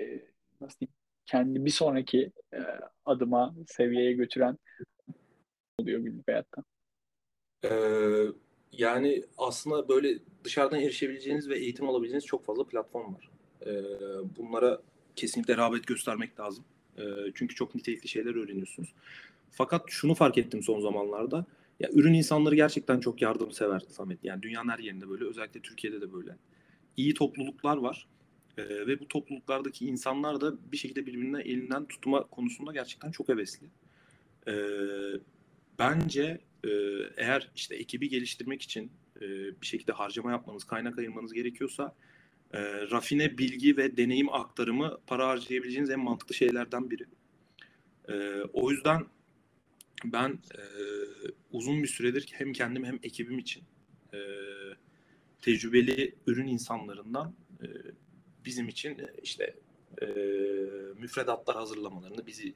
nasıl 0.62 0.80
diyeyim 0.80 0.94
kendi 1.26 1.66
bir 1.66 1.72
sonraki 1.72 2.32
adıma 3.06 3.56
seviyeye 3.68 4.14
götüren 4.14 4.58
oluyor 5.80 6.00
günlük 6.00 6.28
hayatta. 6.28 6.64
Ee, 7.66 8.26
yani 8.72 9.24
aslında 9.38 9.90
böyle 9.90 10.20
dışarıdan 10.44 10.80
erişebileceğiniz 10.80 11.50
ve 11.50 11.60
eğitim 11.60 11.90
alabileceğiniz 11.90 12.26
çok 12.26 12.46
fazla 12.46 12.68
platform 12.68 13.14
var. 13.14 13.32
Ee, 13.66 13.72
bunlara 14.38 14.82
kesinlikle 15.18 15.58
rağbet 15.58 15.88
göstermek 15.88 16.40
lazım. 16.40 16.64
E, 16.98 17.04
çünkü 17.36 17.56
çok 17.56 17.76
nitelikli 17.76 18.08
şeyler 18.08 18.36
öğreniyorsunuz. 18.36 18.94
Fakat 19.52 19.84
şunu 19.88 20.16
fark 20.16 20.38
ettim 20.38 20.64
son 20.64 20.80
zamanlarda. 20.80 21.46
Ya 21.80 21.90
ürün 21.94 22.14
insanları 22.14 22.56
gerçekten 22.56 23.00
çok 23.00 23.22
yardımsever 23.22 23.80
Samet. 23.90 24.24
Yani 24.24 24.42
dünyanın 24.42 24.70
her 24.70 24.80
yerinde 24.80 25.10
böyle, 25.10 25.26
özellikle 25.26 25.60
Türkiye'de 25.60 26.02
de 26.02 26.14
böyle. 26.14 26.36
İyi 26.98 27.14
topluluklar 27.14 27.78
var. 27.78 28.08
E, 28.58 28.64
ve 28.64 29.00
bu 29.00 29.08
topluluklardaki 29.08 29.86
insanlar 29.86 30.42
da 30.42 30.72
bir 30.72 30.78
şekilde 30.78 31.06
birbirine 31.06 31.42
elinden 31.42 31.86
tutma 31.86 32.24
konusunda 32.24 32.74
gerçekten 32.74 33.12
çok 33.12 33.30
hevesli. 33.30 33.68
E, 34.48 34.54
bence 35.80 36.42
e, 36.64 36.70
eğer 37.18 37.52
işte 37.56 37.76
ekibi 37.76 38.10
geliştirmek 38.10 38.62
için 38.62 38.92
e, 39.22 39.22
bir 39.62 39.66
şekilde 39.66 39.92
harcama 39.92 40.32
yapmanız, 40.32 40.64
kaynak 40.64 41.00
ayırmanız 41.00 41.34
gerekiyorsa 41.34 41.96
e, 42.54 42.62
rafine 42.92 43.38
bilgi 43.38 43.78
ve 43.78 43.98
deneyim 43.98 44.34
aktarımı 44.34 44.98
para 45.08 45.28
harcayabileceğiniz 45.28 45.90
en 45.90 46.00
mantıklı 46.00 46.36
şeylerden 46.36 46.90
biri. 46.92 47.06
E, 48.10 48.42
o 48.54 48.72
yüzden 48.72 49.06
ben 50.06 50.30
e, 50.32 50.62
uzun 51.52 51.84
bir 51.84 51.88
süredir 51.88 52.28
hem 52.32 52.54
kendim 52.54 52.86
hem 52.86 53.00
ekibim 53.04 53.40
için 53.40 53.64
e, 54.14 54.20
tecrübeli 55.42 56.16
ürün 56.28 56.48
insanlarından 56.48 57.34
e, 57.62 57.68
bizim 58.46 58.68
için 58.68 59.02
işte 59.24 59.56
e, 60.02 60.06
müfredatlar 60.98 61.56
hazırlamalarını, 61.56 62.28
bizi 62.28 62.54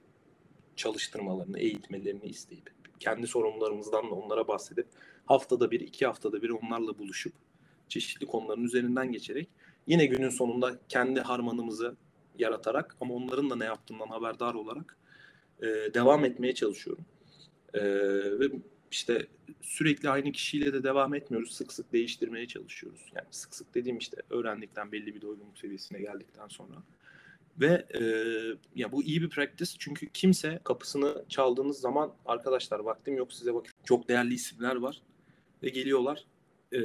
çalıştırmalarını, 0.76 1.60
eğitmelerini 1.60 2.26
isteyip 2.26 2.70
kendi 3.00 3.28
sorunlarımızdan 3.28 4.12
da 4.12 4.16
onlara 4.16 4.48
bahsedip 4.48 4.88
haftada 5.26 5.72
bir, 5.72 5.80
iki 5.80 6.06
haftada 6.06 6.42
bir 6.42 6.50
onlarla 6.50 6.98
buluşup 6.98 7.34
çeşitli 7.90 8.26
konuların 8.28 8.64
üzerinden 8.64 9.12
geçerek 9.12 9.50
Yine 9.88 10.06
günün 10.06 10.30
sonunda 10.30 10.80
kendi 10.90 11.20
harmanımızı 11.20 11.96
yaratarak 12.40 12.98
ama 13.02 13.14
onların 13.14 13.50
da 13.50 13.56
ne 13.56 13.66
yaptığından 13.66 14.08
haberdar 14.08 14.54
olarak 14.54 14.98
e, 15.62 15.68
devam 15.94 16.26
etmeye 16.26 16.56
çalışıyorum. 16.56 17.06
E, 17.74 17.82
ve 18.40 18.46
işte 18.92 19.28
sürekli 19.62 20.10
aynı 20.10 20.32
kişiyle 20.32 20.74
de 20.74 20.84
devam 20.84 21.14
etmiyoruz. 21.14 21.54
Sık 21.54 21.74
sık 21.74 21.94
değiştirmeye 21.94 22.48
çalışıyoruz. 22.48 23.02
Yani 23.16 23.28
sık 23.32 23.56
sık 23.56 23.76
dediğim 23.76 23.98
işte 23.98 24.18
öğrendikten 24.30 24.92
belli 24.92 25.16
bir 25.16 25.22
doygunluk 25.22 25.58
seviyesine 25.58 26.00
geldikten 26.00 26.48
sonra. 26.48 26.76
Ve 27.60 27.86
e, 27.94 28.02
ya 28.76 28.92
bu 28.92 29.04
iyi 29.04 29.22
bir 29.22 29.30
practice 29.30 29.72
çünkü 29.80 30.10
kimse 30.10 30.60
kapısını 30.64 31.26
çaldığınız 31.30 31.80
zaman 31.80 32.14
arkadaşlar 32.26 32.80
vaktim 32.80 33.18
yok 33.18 33.34
size 33.34 33.54
bakın. 33.54 33.74
Çok 33.84 34.10
değerli 34.10 34.34
isimler 34.34 34.76
var 34.76 35.02
ve 35.64 35.70
geliyorlar. 35.70 36.26
E, 36.72 36.80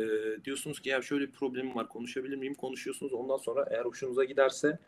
diyorsunuz 0.45 0.81
ki 0.81 0.89
ya 0.89 1.03
şöyle 1.03 1.27
bir 1.27 1.33
problemim 1.33 1.75
var 1.75 1.89
konuşabilir 1.89 2.37
miyim? 2.37 2.55
Konuşuyorsunuz 2.55 3.13
ondan 3.13 3.37
sonra 3.37 3.67
eğer 3.71 3.85
hoşunuza 3.85 4.25
giderse 4.25 4.79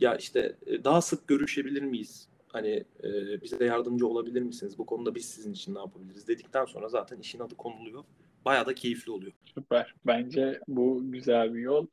ya 0.00 0.16
işte 0.16 0.56
daha 0.84 1.00
sık 1.00 1.28
görüşebilir 1.28 1.82
miyiz? 1.82 2.28
Hani 2.48 2.84
e, 3.04 3.42
bize 3.42 3.64
yardımcı 3.64 4.06
olabilir 4.06 4.42
misiniz? 4.42 4.78
Bu 4.78 4.86
konuda 4.86 5.14
biz 5.14 5.24
sizin 5.24 5.52
için 5.52 5.74
ne 5.74 5.78
yapabiliriz? 5.78 6.28
Dedikten 6.28 6.64
sonra 6.64 6.88
zaten 6.88 7.18
işin 7.18 7.40
adı 7.40 7.54
konuluyor. 7.54 8.04
Bayağı 8.44 8.66
da 8.66 8.74
keyifli 8.74 9.12
oluyor. 9.12 9.32
Süper. 9.54 9.94
Bence 10.06 10.60
bu 10.68 11.12
güzel 11.12 11.54
bir 11.54 11.60
yol. 11.60 11.86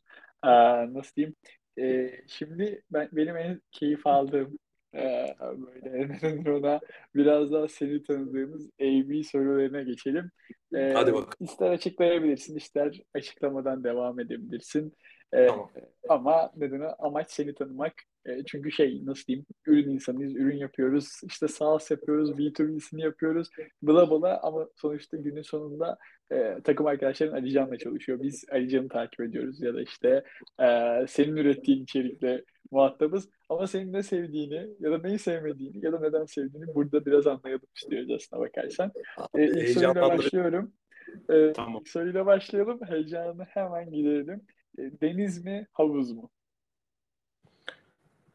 Ee, 0.43 0.49
nasıl 0.93 1.15
diyeyim? 1.15 1.35
Ee, 1.79 2.21
şimdi 2.27 2.81
ben 2.91 3.09
benim 3.11 3.37
en 3.37 3.61
keyif 3.71 4.07
aldığım 4.07 4.59
e, 4.95 5.35
böyle 5.39 6.51
ona 6.57 6.79
biraz 7.15 7.51
daha 7.51 7.67
seni 7.67 8.03
tanıdığımız 8.03 8.69
AB 8.81 9.23
sorularına 9.23 9.81
geçelim. 9.81 10.31
Ee, 10.75 10.91
Hadi 10.93 11.13
bakalım. 11.13 11.37
İster 11.39 11.71
açıklayabilirsin, 11.71 12.55
ister 12.55 13.01
açıklamadan 13.13 13.83
devam 13.83 14.19
edebilirsin. 14.19 14.93
Ee, 15.33 15.47
tamam. 15.47 15.69
Ama 16.09 16.51
nedeni 16.57 16.85
amaç 16.85 17.31
seni 17.31 17.53
tanımak. 17.53 17.93
E, 18.25 18.43
çünkü 18.45 18.71
şey 18.71 19.05
nasıl 19.05 19.25
diyeyim 19.25 19.45
ürün 19.65 19.89
insanıyız, 19.89 20.35
ürün 20.35 20.57
yapıyoruz, 20.57 21.21
işte 21.27 21.47
SaaS 21.47 21.91
yapıyoruz, 21.91 22.31
B2B'sini 22.31 23.01
yapıyoruz, 23.01 23.49
bla 23.81 24.11
bla 24.11 24.39
ama 24.43 24.67
sonuçta 24.75 25.17
günün 25.17 25.41
sonunda 25.41 25.97
e, 26.31 26.57
takım 26.63 26.85
arkadaşların 26.85 27.37
Alican'la 27.37 27.77
çalışıyor. 27.77 28.19
Biz 28.21 28.45
Alican'ı 28.51 28.89
takip 28.89 29.21
ediyoruz 29.21 29.61
ya 29.61 29.73
da 29.73 29.81
işte 29.81 30.23
e, 30.59 30.67
senin 31.07 31.35
ürettiğin 31.35 31.83
içerikle 31.83 32.43
muhatabız. 32.71 33.29
Ama 33.49 33.67
senin 33.67 33.93
ne 33.93 34.03
sevdiğini 34.03 34.67
ya 34.79 34.91
da 34.91 34.97
neyi 34.97 35.19
sevmediğini 35.19 35.85
ya 35.85 35.93
da 35.93 35.99
neden 35.99 36.25
sevdiğini 36.25 36.75
burada 36.75 37.05
biraz 37.05 37.27
anlayalım 37.27 37.67
istiyoruz 37.75 38.11
aslına 38.11 38.41
bakarsan. 38.41 38.91
E, 39.35 39.45
ilk 39.45 39.69
soruyla 39.69 40.17
başlıyorum. 40.17 40.71
E, 41.29 41.53
tamam. 41.53 41.81
İlk 41.81 41.89
soruyla 41.89 42.25
başlayalım. 42.25 42.79
Heyecanını 42.87 43.43
hemen 43.43 43.91
giderelim. 43.91 44.41
E, 44.77 44.81
deniz 45.01 45.45
mi, 45.45 45.67
havuz 45.71 46.11
mu? 46.11 46.29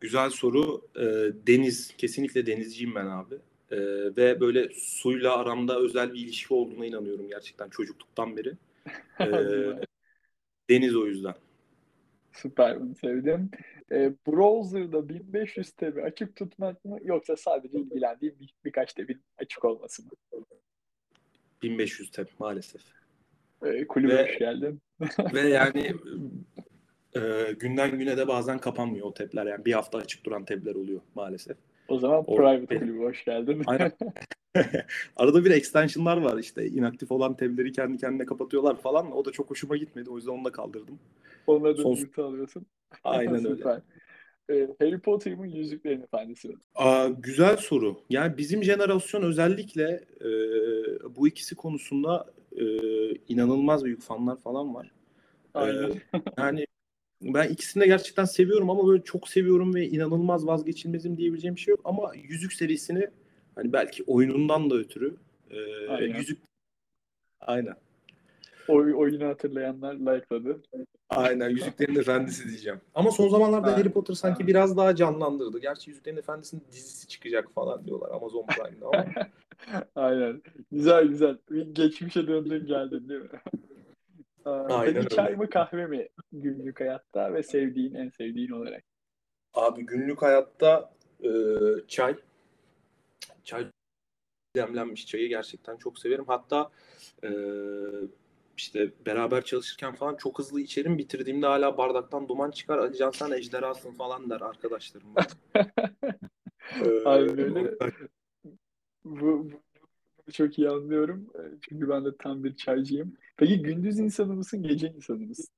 Güzel 0.01 0.31
soru. 0.31 0.83
E, 0.97 1.05
deniz. 1.47 1.97
Kesinlikle 1.97 2.47
denizciyim 2.47 2.95
ben 2.95 3.07
abi. 3.07 3.35
E, 3.71 3.79
ve 4.17 4.41
böyle 4.41 4.69
suyla 4.75 5.37
aramda 5.37 5.79
özel 5.79 6.13
bir 6.13 6.21
ilişki 6.21 6.55
olduğuna 6.55 6.87
inanıyorum 6.87 7.29
gerçekten 7.29 7.69
çocukluktan 7.69 8.37
beri. 8.37 8.53
E, 9.21 9.29
deniz 10.71 10.97
o 10.97 11.07
yüzden. 11.07 11.35
Süper 12.33 12.81
bunu 12.81 12.95
sevdim. 12.95 13.51
E, 13.93 14.13
browser'da 14.27 15.09
1500 15.09 15.71
TB 15.71 16.05
açık 16.05 16.37
tutmak 16.37 16.85
mı 16.85 16.99
yoksa 17.05 17.37
sadece 17.37 17.79
ilgilendiğim 17.79 18.35
bir, 18.41 18.55
birkaç 18.65 18.93
TB'nin 18.93 19.23
açık 19.39 19.65
olması 19.65 20.03
mı? 20.03 20.11
1500 21.63 22.11
TB 22.11 22.27
maalesef. 22.39 22.83
E, 23.65 23.87
kulübe 23.87 24.15
ve, 24.15 24.23
hoş 24.23 24.39
geldin. 24.39 24.81
ve 25.35 25.41
yani 25.41 25.95
e, 27.17 27.53
günden 27.53 27.99
güne 27.99 28.17
de 28.17 28.29
bazen 28.29 28.59
kapanmıyor 28.59 29.07
o 29.07 29.15
tepler. 29.15 29.47
Yani 29.47 29.65
bir 29.65 29.73
hafta 29.73 29.99
açık 29.99 30.25
duran 30.25 30.45
tepler 30.45 30.75
oluyor 30.75 31.01
maalesef. 31.15 31.57
O 31.89 31.99
zaman 31.99 32.25
o, 32.27 32.37
private 32.37 32.79
kulübü 32.79 32.99
hoş 32.99 33.25
geldin. 33.25 33.63
Aynen. 33.67 33.93
Arada 35.17 35.45
bir 35.45 35.51
extensionlar 35.51 36.17
var 36.17 36.39
işte 36.39 36.67
inaktif 36.67 37.13
olan 37.13 37.37
tableri 37.37 37.73
kendi 37.73 37.99
kendine 37.99 38.27
kapatıyorlar 38.27 38.77
falan. 38.77 39.17
O 39.17 39.25
da 39.25 39.33
çok 39.33 39.51
hoşuma 39.51 39.77
gitmedi. 39.77 40.11
O 40.11 40.17
yüzden 40.17 40.33
onu 40.33 40.45
da 40.45 40.53
kaldırdım. 40.53 40.99
Onları 41.47 41.79
da 41.79 41.83
Son... 41.83 42.23
alıyorsun. 42.23 42.67
Aynen 43.05 43.47
öyle. 43.51 43.83
Ee, 44.51 44.69
Harry 44.79 44.99
Potter'ın 44.99 45.45
Yüzüklerin 45.45 46.03
Efendisi. 46.03 46.57
Aa, 46.75 47.09
güzel 47.09 47.57
soru. 47.57 48.01
Yani 48.11 48.37
bizim 48.37 48.65
jenerasyon 48.65 49.23
özellikle 49.23 50.05
e, 50.21 50.29
bu 51.17 51.29
ikisi 51.29 51.55
konusunda 51.55 52.27
e, 52.57 52.65
inanılmaz 53.29 53.85
büyük 53.85 54.03
fanlar 54.03 54.41
falan 54.41 54.75
var. 54.75 54.91
Aynen. 55.55 55.91
Ee, 55.91 56.19
yani 56.39 56.67
ben 57.23 57.49
ikisini 57.49 57.83
de 57.83 57.87
gerçekten 57.87 58.25
seviyorum 58.25 58.71
ama 58.71 58.89
böyle 58.89 59.03
çok 59.03 59.29
seviyorum 59.29 59.75
ve 59.75 59.89
inanılmaz 59.89 60.47
vazgeçilmezim 60.47 61.17
diyebileceğim 61.17 61.57
bir 61.57 61.61
şey 61.61 61.73
yok. 61.73 61.81
Ama 61.85 62.13
Yüzük 62.15 62.53
serisini 62.53 63.09
hani 63.55 63.73
belki 63.73 64.03
oyunundan 64.07 64.71
da 64.71 64.75
ötürü 64.75 65.17
e, 65.51 65.89
Aynen. 65.89 66.19
Yüzük 66.19 66.39
Aynen. 67.41 67.75
Oy, 68.69 68.95
oyunu 68.95 69.27
hatırlayanlar 69.29 69.95
like'ladı. 69.95 70.63
Aynen 71.11 71.49
Yüzüklerin 71.51 71.97
Efendisi 71.97 72.49
diyeceğim. 72.49 72.81
Ama 72.95 73.11
son 73.11 73.29
zamanlarda 73.29 73.67
Aynen. 73.67 73.79
Harry 73.79 73.93
Potter 73.93 74.15
sanki 74.15 74.47
biraz 74.47 74.77
daha 74.77 74.97
canlandırdı. 74.97 75.59
Gerçi 75.59 75.91
Yüzüklerin 75.91 76.17
Efendisi'nin 76.17 76.63
dizisi 76.73 77.09
çıkacak 77.09 77.53
falan 77.55 77.85
diyorlar 77.85 78.11
Amazon 78.11 78.47
Prime'da 78.47 78.87
ama. 78.87 79.07
Aynen. 79.95 80.43
Güzel 80.73 81.07
güzel. 81.07 81.39
Geçmişe 81.73 82.27
döndün 82.27 82.67
geldin 82.67 83.09
değil 83.09 83.21
mi? 83.21 83.29
Aynen 84.47 84.95
Peki 84.95 85.17
çay 85.17 85.37
mı 85.37 85.51
kahve 85.51 85.87
mi 85.87 86.09
günlük 86.33 86.81
hayatta 86.81 87.35
ve 87.35 87.43
sevdiğin 87.43 87.95
en 87.95 88.09
sevdiğin 88.09 88.51
olarak? 88.51 88.85
Abi 89.55 89.87
günlük 89.87 90.23
hayatta 90.23 90.93
e, 91.25 91.31
çay. 91.89 92.17
Çay 93.45 93.67
demlenmiş 94.57 95.07
çayı 95.07 95.29
gerçekten 95.29 95.77
çok 95.77 95.99
severim. 95.99 96.25
Hatta 96.27 96.71
e, 97.25 97.31
işte 98.57 98.93
beraber 99.07 99.45
çalışırken 99.45 99.95
falan 99.95 100.17
çok 100.17 100.39
hızlı 100.39 100.61
içerim. 100.61 100.99
Bitirdiğimde 100.99 101.47
hala 101.47 101.79
bardaktan 101.79 102.29
duman 102.29 102.51
çıkar. 102.51 102.79
Ali 102.79 102.97
Can 102.97 103.11
sen 103.11 103.31
ejderhasın 103.31 103.93
falan 103.93 104.31
der 104.31 104.41
arkadaşlarım. 104.41 105.15
ee, 106.85 107.05
Aynen 107.05 107.39
öyle. 107.39 107.75
bu, 109.05 109.21
bu, 109.21 109.51
çok 110.33 110.59
iyi 110.59 110.69
anlıyorum. 110.69 111.27
Ee, 111.35 111.41
çünkü 111.61 111.89
ben 111.89 112.05
de 112.05 112.09
tam 112.19 112.45
bir 112.45 112.57
çaycıyım. 112.57 113.13
Peki 113.37 113.63
gündüz 113.63 113.99
insanı 113.99 114.35
mısın, 114.35 114.63
gece 114.63 114.93
insanı 114.97 115.19
mısın? 115.19 115.49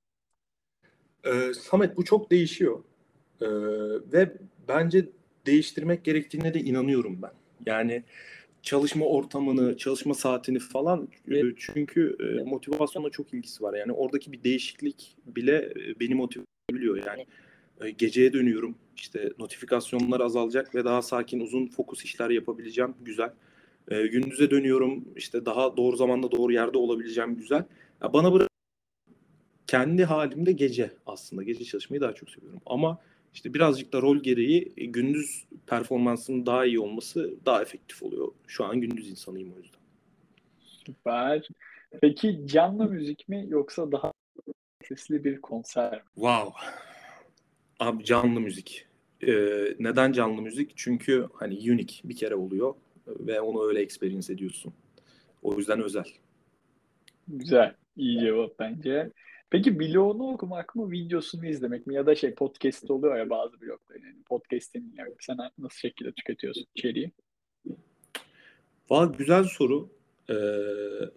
Ee, 1.24 1.54
Samet 1.54 1.96
bu 1.96 2.04
çok 2.04 2.30
değişiyor. 2.30 2.82
Ee, 3.40 3.46
ve 4.12 4.32
bence 4.68 5.08
değiştirmek 5.46 6.04
gerektiğine 6.04 6.54
de 6.54 6.60
inanıyorum 6.60 7.22
ben. 7.22 7.32
Yani 7.66 8.04
çalışma 8.62 9.06
ortamını, 9.06 9.76
çalışma 9.76 10.14
saatini 10.14 10.58
falan 10.58 11.08
e, 11.30 11.42
çünkü 11.56 12.16
e, 12.20 12.42
motivasyonla 12.42 13.10
çok 13.10 13.34
ilgisi 13.34 13.62
var. 13.62 13.74
Yani 13.74 13.92
oradaki 13.92 14.32
bir 14.32 14.42
değişiklik 14.44 15.16
bile 15.26 15.56
e, 15.56 16.00
beni 16.00 16.14
motive 16.14 16.44
edebiliyor. 16.70 17.06
Yani 17.06 17.26
geceye 17.98 18.32
dönüyorum. 18.32 18.74
İşte 18.96 19.32
notifikasyonlar 19.38 20.20
azalacak 20.20 20.74
ve 20.74 20.84
daha 20.84 21.02
sakin, 21.02 21.40
uzun 21.40 21.66
fokus 21.66 22.04
işler 22.04 22.30
yapabileceğim. 22.30 22.94
Güzel. 23.00 23.32
E, 23.90 24.06
gündüze 24.06 24.50
dönüyorum 24.50 25.04
işte 25.16 25.46
daha 25.46 25.76
doğru 25.76 25.96
zamanda 25.96 26.30
doğru 26.32 26.52
yerde 26.52 26.78
olabileceğim 26.78 27.36
güzel. 27.36 27.64
Ya 28.02 28.12
bana 28.12 28.32
bırak 28.32 28.48
kendi 29.66 30.04
halimde 30.04 30.52
gece 30.52 30.90
aslında 31.06 31.42
gece 31.42 31.64
çalışmayı 31.64 32.00
daha 32.00 32.12
çok 32.12 32.30
seviyorum. 32.30 32.60
Ama 32.66 32.98
işte 33.34 33.54
birazcık 33.54 33.92
da 33.92 34.02
rol 34.02 34.16
gereği 34.16 34.72
e, 34.76 34.84
gündüz 34.84 35.44
performansının 35.66 36.46
daha 36.46 36.66
iyi 36.66 36.80
olması 36.80 37.34
daha 37.46 37.62
efektif 37.62 38.02
oluyor. 38.02 38.28
Şu 38.46 38.64
an 38.64 38.80
gündüz 38.80 39.10
insanıyım 39.10 39.52
o 39.56 39.58
yüzden. 39.58 39.80
Süper. 40.86 41.48
Peki 42.00 42.42
canlı 42.46 42.90
müzik 42.90 43.28
mi 43.28 43.46
yoksa 43.48 43.92
daha 43.92 44.12
sesli 44.88 45.24
bir 45.24 45.40
konser 45.40 45.92
mi? 45.92 46.02
Wow. 46.14 46.50
Abi 47.80 48.04
canlı 48.04 48.40
müzik. 48.40 48.86
Ee, 49.26 49.76
neden 49.78 50.12
canlı 50.12 50.42
müzik? 50.42 50.72
Çünkü 50.76 51.28
hani 51.34 51.54
unique 51.54 52.00
bir 52.04 52.16
kere 52.16 52.34
oluyor 52.34 52.74
ve 53.20 53.40
onu 53.40 53.68
öyle 53.68 53.80
experience 53.80 54.32
ediyorsun. 54.32 54.72
O 55.42 55.54
yüzden 55.56 55.82
özel. 55.82 56.06
Güzel. 57.28 57.74
İyi 57.96 58.20
cevap 58.20 58.58
bence. 58.58 59.10
Peki 59.50 59.80
bloğunu 59.80 60.32
okumak 60.32 60.74
mı, 60.74 60.90
videosunu 60.90 61.46
izlemek 61.46 61.86
mi? 61.86 61.94
Ya 61.94 62.06
da 62.06 62.14
şey 62.14 62.34
podcast 62.34 62.90
oluyor 62.90 63.16
ya 63.16 63.30
bazı 63.30 63.60
blogların. 63.60 64.06
Yani 64.06 64.22
podcast'in 64.22 64.94
yani 64.96 65.14
sen 65.20 65.36
nasıl 65.58 65.78
şekilde 65.78 66.12
tüketiyorsun 66.12 66.66
içeriği? 66.74 67.12
Valla 68.90 69.12
güzel 69.18 69.44
soru. 69.44 69.90
Ee, 70.30 70.34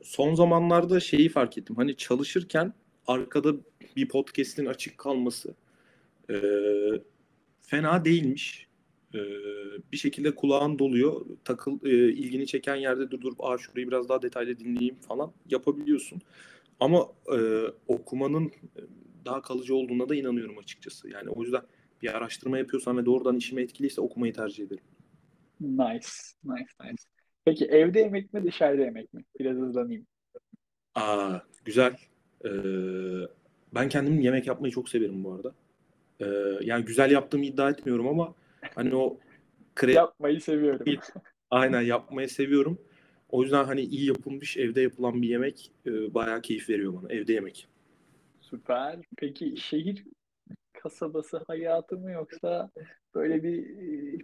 son 0.03 0.35
zamanlarda 0.35 0.99
şeyi 0.99 1.29
fark 1.29 1.57
ettim. 1.57 1.75
Hani 1.75 1.95
çalışırken 1.95 2.73
arkada 3.07 3.53
bir 3.95 4.07
podcast'in 4.07 4.65
açık 4.65 4.97
kalması 4.97 5.55
e, 6.29 6.35
fena 7.61 8.05
değilmiş 8.05 8.67
e, 9.15 9.19
bir 9.91 9.97
şekilde 9.97 10.35
kulağın 10.35 10.79
doluyor. 10.79 11.25
Takıl 11.45 11.85
e, 11.85 12.13
ilgini 12.13 12.47
çeken 12.47 12.75
yerde 12.75 13.11
durdurup 13.11 13.43
Aa, 13.43 13.57
şurayı 13.57 13.87
biraz 13.87 14.09
daha 14.09 14.21
detaylı 14.21 14.59
dinleyeyim 14.59 14.95
falan 14.95 15.31
yapabiliyorsun. 15.49 16.21
Ama 16.79 17.07
e, 17.37 17.37
okumanın 17.87 18.51
daha 19.25 19.41
kalıcı 19.41 19.75
olduğuna 19.75 20.09
da 20.09 20.15
inanıyorum 20.15 20.57
açıkçası. 20.57 21.09
Yani 21.09 21.29
o 21.29 21.43
yüzden 21.43 21.61
bir 22.01 22.17
araştırma 22.17 22.57
yapıyorsam 22.57 22.97
ve 22.97 23.05
doğrudan 23.05 23.35
işime 23.35 23.61
etkiliyse 23.61 24.01
okumayı 24.01 24.33
tercih 24.33 24.63
ederim. 24.63 24.83
Nice, 25.61 26.07
nice, 26.43 26.73
nice. 26.83 27.03
Peki 27.45 27.65
evde 27.65 27.99
yemek 27.99 28.33
mi 28.33 28.43
dışarıda 28.43 28.81
yemek 28.81 29.13
mi? 29.13 29.23
Biraz 29.39 29.57
hızlanayım. 29.57 30.07
Aa, 30.95 31.39
güzel. 31.65 31.95
Ee, 32.45 32.49
ben 33.75 33.89
kendim 33.89 34.21
yemek 34.21 34.47
yapmayı 34.47 34.73
çok 34.73 34.89
severim 34.89 35.23
bu 35.23 35.33
arada. 35.33 35.53
Ee, 36.21 36.25
yani 36.65 36.85
güzel 36.85 37.11
yaptığımı 37.11 37.45
iddia 37.45 37.69
etmiyorum 37.69 38.07
ama 38.07 38.35
hani 38.75 38.95
o 38.95 39.17
kre... 39.75 39.93
yapmayı 39.93 40.41
seviyorum. 40.41 40.85
Aynen 41.51 41.81
yapmayı 41.81 42.29
seviyorum. 42.29 42.77
O 43.29 43.43
yüzden 43.43 43.63
hani 43.63 43.81
iyi 43.81 44.07
yapılmış 44.07 44.57
evde 44.57 44.81
yapılan 44.81 45.21
bir 45.21 45.29
yemek 45.29 45.71
e, 45.85 46.13
bayağı 46.13 46.41
keyif 46.41 46.69
veriyor 46.69 46.93
bana. 46.93 47.13
Evde 47.13 47.33
yemek. 47.33 47.67
Süper. 48.41 48.99
Peki 49.17 49.57
şehir 49.57 50.03
kasabası 50.73 51.41
hayatı 51.47 51.97
mı 51.97 52.11
yoksa 52.11 52.71
böyle 53.15 53.43
bir 53.43 53.65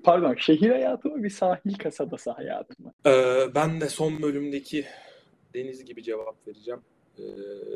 pardon 0.02 0.36
şehir 0.36 0.70
hayatı 0.70 1.10
mı 1.10 1.24
bir 1.24 1.30
sahil 1.30 1.78
kasabası 1.78 2.32
hayatı 2.32 2.84
mı? 2.84 2.94
Ee, 3.06 3.56
ben 3.56 3.82
de 3.82 3.90
son 3.90 4.22
bölümdeki 4.22 4.86
Deniz 5.54 5.86
gibi 5.86 6.04
cevap 6.04 6.48
vereceğim. 6.48 6.82
Ee, 7.20 7.24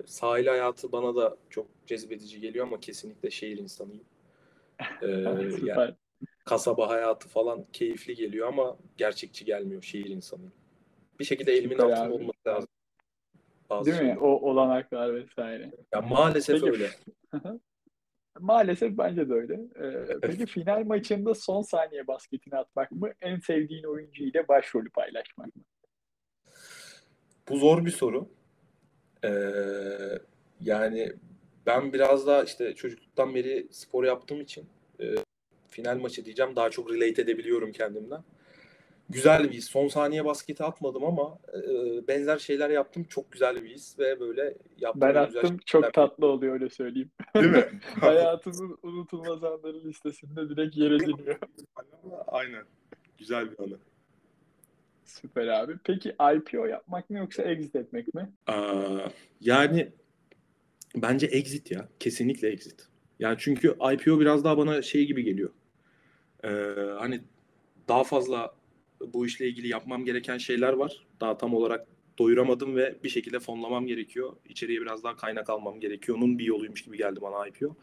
sahil 0.06 0.48
hayatı 0.48 0.92
bana 0.92 1.16
da 1.16 1.38
çok 1.50 1.68
cezbedici 1.88 2.42
geliyor 2.42 2.68
ama 2.68 2.80
kesinlikle 2.80 3.32
şehir 3.32 3.58
insanıyım. 3.58 4.04
Ee, 5.02 5.08
yani 5.08 5.96
kasaba 6.46 6.90
hayatı 6.90 7.30
falan 7.30 7.66
keyifli 7.74 8.16
geliyor 8.16 8.48
ama 8.48 8.78
gerçekçi 8.98 9.46
gelmiyor 9.46 9.82
şehir 9.82 10.10
insanıyım. 10.10 10.54
Bir 11.20 11.26
şekilde 11.26 11.54
elimin 11.54 11.76
Süper 11.76 11.90
altında 11.90 12.06
abi. 12.06 12.14
olması 12.14 12.40
lazım. 12.48 12.70
Bazı 13.70 13.86
Değil 13.86 13.98
şeyler. 13.98 14.16
mi? 14.16 14.20
O 14.22 14.28
olanaklar 14.28 15.16
vesaire. 15.16 15.72
Ya 15.94 16.02
maalesef 16.02 16.62
peki, 16.62 16.72
öyle. 16.72 16.90
maalesef 18.40 18.98
bence 18.98 19.30
de 19.30 19.34
öyle. 19.34 19.54
Ee, 19.54 20.20
peki 20.22 20.46
final 20.46 20.84
maçında 20.86 21.36
son 21.36 21.62
saniye 21.62 22.08
basketini 22.08 22.56
atmak 22.56 22.92
mı? 22.92 23.12
En 23.22 23.40
sevdiğin 23.40 23.84
oyuncu 23.84 24.24
ile 24.24 24.48
başrolü 24.48 24.90
paylaşmak 24.90 25.56
mı? 25.56 25.64
Bu 27.50 27.58
zor 27.58 27.86
bir 27.86 27.92
soru. 27.92 28.30
Ee, 29.24 29.30
yani 30.62 31.14
ben 31.66 31.94
biraz 31.94 32.28
daha 32.28 32.44
işte 32.44 32.76
çocukluktan 32.76 33.36
beri 33.36 33.68
spor 33.72 34.04
yaptığım 34.04 34.42
için 34.42 34.70
e, 35.00 35.06
final 35.72 35.98
maçı 35.98 36.26
diyeceğim 36.26 36.56
daha 36.56 36.70
çok 36.70 36.94
relate 36.94 37.22
edebiliyorum 37.22 37.72
kendimden. 37.72 38.24
Güzel 39.10 39.44
bir 39.44 39.52
his. 39.52 39.70
Son 39.70 39.88
saniye 39.88 40.26
basketi 40.26 40.64
atmadım 40.64 41.04
ama 41.04 41.40
e, 41.54 42.08
benzer 42.08 42.38
şeyler 42.38 42.70
yaptım. 42.70 43.04
Çok 43.04 43.32
güzel 43.32 43.64
bir 43.64 43.70
his 43.70 44.00
ve 44.00 44.20
böyle 44.20 44.56
yaptım. 44.78 45.02
Ben 45.02 45.16
attım. 45.16 45.58
Çok 45.66 45.94
tatlı 45.94 46.28
oluyor 46.28 46.54
öyle 46.54 46.70
söyleyeyim. 46.70 47.12
Değil 47.36 47.46
mi? 47.46 47.66
Hayatımın 48.00 48.78
unutulmaz 48.84 49.44
anları 49.44 49.84
listesinde 49.84 50.50
direkt 50.50 50.78
yer 50.78 50.92
ediliyor. 50.92 51.40
Aynen. 52.28 52.64
Güzel 53.18 53.52
bir 53.52 53.60
anı. 53.60 53.78
Süper 55.06 55.48
abi. 55.48 55.76
Peki 55.84 56.16
IPO 56.36 56.66
yapmak 56.66 57.10
mı 57.10 57.18
yoksa 57.18 57.44
exit 57.44 57.76
etmek 57.76 58.14
mi? 58.14 58.30
Aa, 58.48 59.00
yani 59.42 59.90
bence 60.96 61.28
exit 61.28 61.72
ya. 61.72 61.88
Kesinlikle 62.00 62.48
exit. 62.48 62.88
Yani 63.20 63.36
çünkü 63.40 63.76
IPO 63.94 64.20
biraz 64.20 64.44
daha 64.44 64.58
bana 64.58 64.82
şey 64.82 65.06
gibi 65.06 65.24
geliyor. 65.24 65.50
Ee, 66.44 66.48
hani 67.00 67.22
daha 67.88 68.04
fazla 68.04 68.56
bu 69.14 69.26
işle 69.26 69.48
ilgili 69.48 69.68
yapmam 69.68 70.06
gereken 70.06 70.38
şeyler 70.38 70.74
var. 70.74 71.06
Daha 71.22 71.38
tam 71.38 71.54
olarak 71.54 71.88
doyuramadım 72.20 72.76
ve 72.76 72.96
bir 73.04 73.10
şekilde 73.10 73.40
fonlamam 73.40 73.88
gerekiyor. 73.88 74.36
İçeriye 74.50 74.82
biraz 74.82 75.04
daha 75.04 75.16
kaynak 75.16 75.50
almam 75.50 75.80
gerekiyor. 75.80 76.18
Onun 76.18 76.40
bir 76.40 76.46
yoluymuş 76.46 76.82
gibi 76.84 76.98
geldi 76.98 77.20
bana 77.22 77.48
IPO. 77.48 77.76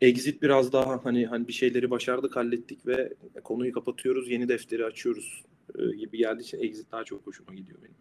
Exit 0.00 0.42
biraz 0.42 0.72
daha 0.72 1.04
hani 1.04 1.26
hani 1.26 1.48
bir 1.48 1.52
şeyleri 1.52 1.90
başardık, 1.90 2.36
hallettik 2.36 2.86
ve 2.86 3.14
konuyu 3.44 3.72
kapatıyoruz, 3.72 4.30
yeni 4.30 4.48
defteri 4.48 4.84
açıyoruz 4.84 5.44
e, 5.78 5.96
gibi 5.96 6.18
geldiği 6.18 6.42
için 6.42 6.58
exit 6.58 6.92
daha 6.92 7.04
çok 7.04 7.26
hoşuma 7.26 7.54
gidiyor 7.54 7.78
benim. 7.82 7.94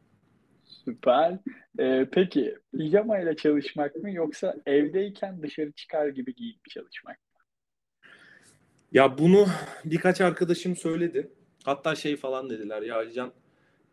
Süper. 0.66 1.40
Ee, 1.80 2.08
peki 2.12 2.56
pijama 2.78 3.20
ile 3.20 3.36
çalışmak 3.36 3.96
mı 3.96 4.12
yoksa 4.12 4.56
evdeyken 4.66 5.44
dışarı 5.44 5.72
çıkar 5.72 6.08
gibi 6.08 6.36
giyip 6.36 6.70
çalışmak? 6.70 7.23
Ya 8.94 9.18
bunu 9.18 9.46
birkaç 9.86 10.22
arkadaşım 10.22 10.76
söyledi. 10.76 11.32
Hatta 11.64 11.96
şey 11.96 12.16
falan 12.16 12.50
dediler 12.50 12.82
ya 12.82 12.96
Alican 12.96 13.32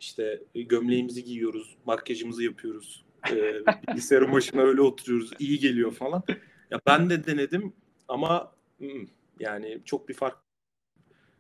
işte 0.01 0.43
gömleğimizi 0.55 1.25
giyiyoruz, 1.25 1.77
makyajımızı 1.85 2.45
yapıyoruz. 2.45 3.05
Ee, 3.31 3.55
bilgisayarın 3.89 4.33
başına 4.33 4.63
öyle 4.63 4.81
oturuyoruz. 4.81 5.31
iyi 5.39 5.59
geliyor 5.59 5.93
falan. 5.93 6.23
Ya 6.71 6.81
ben 6.87 7.11
de 7.11 7.27
denedim 7.27 7.73
ama 8.09 8.53
hmm, 8.79 9.07
yani 9.41 9.81
çok 9.85 10.09
bir 10.09 10.15
fark 10.15 10.37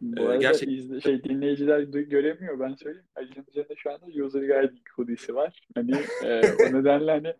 bu 0.00 0.20
ee, 0.20 0.24
arada 0.24 0.36
gerçek... 0.36 0.68
izle, 0.68 1.00
şey, 1.00 1.24
dinleyiciler 1.24 1.80
göremiyor 1.82 2.60
ben 2.60 2.74
söyleyeyim. 2.74 3.06
Ali'nin 3.16 3.46
üzerinde 3.48 3.74
şu 3.76 3.90
anda 3.90 4.06
user 4.06 4.40
guiding 4.40 4.88
hoodiesi 4.96 5.34
var. 5.34 5.60
Hani 5.74 5.94
e, 6.24 6.40
o 6.40 6.78
nedenle 6.78 7.10
hani 7.10 7.34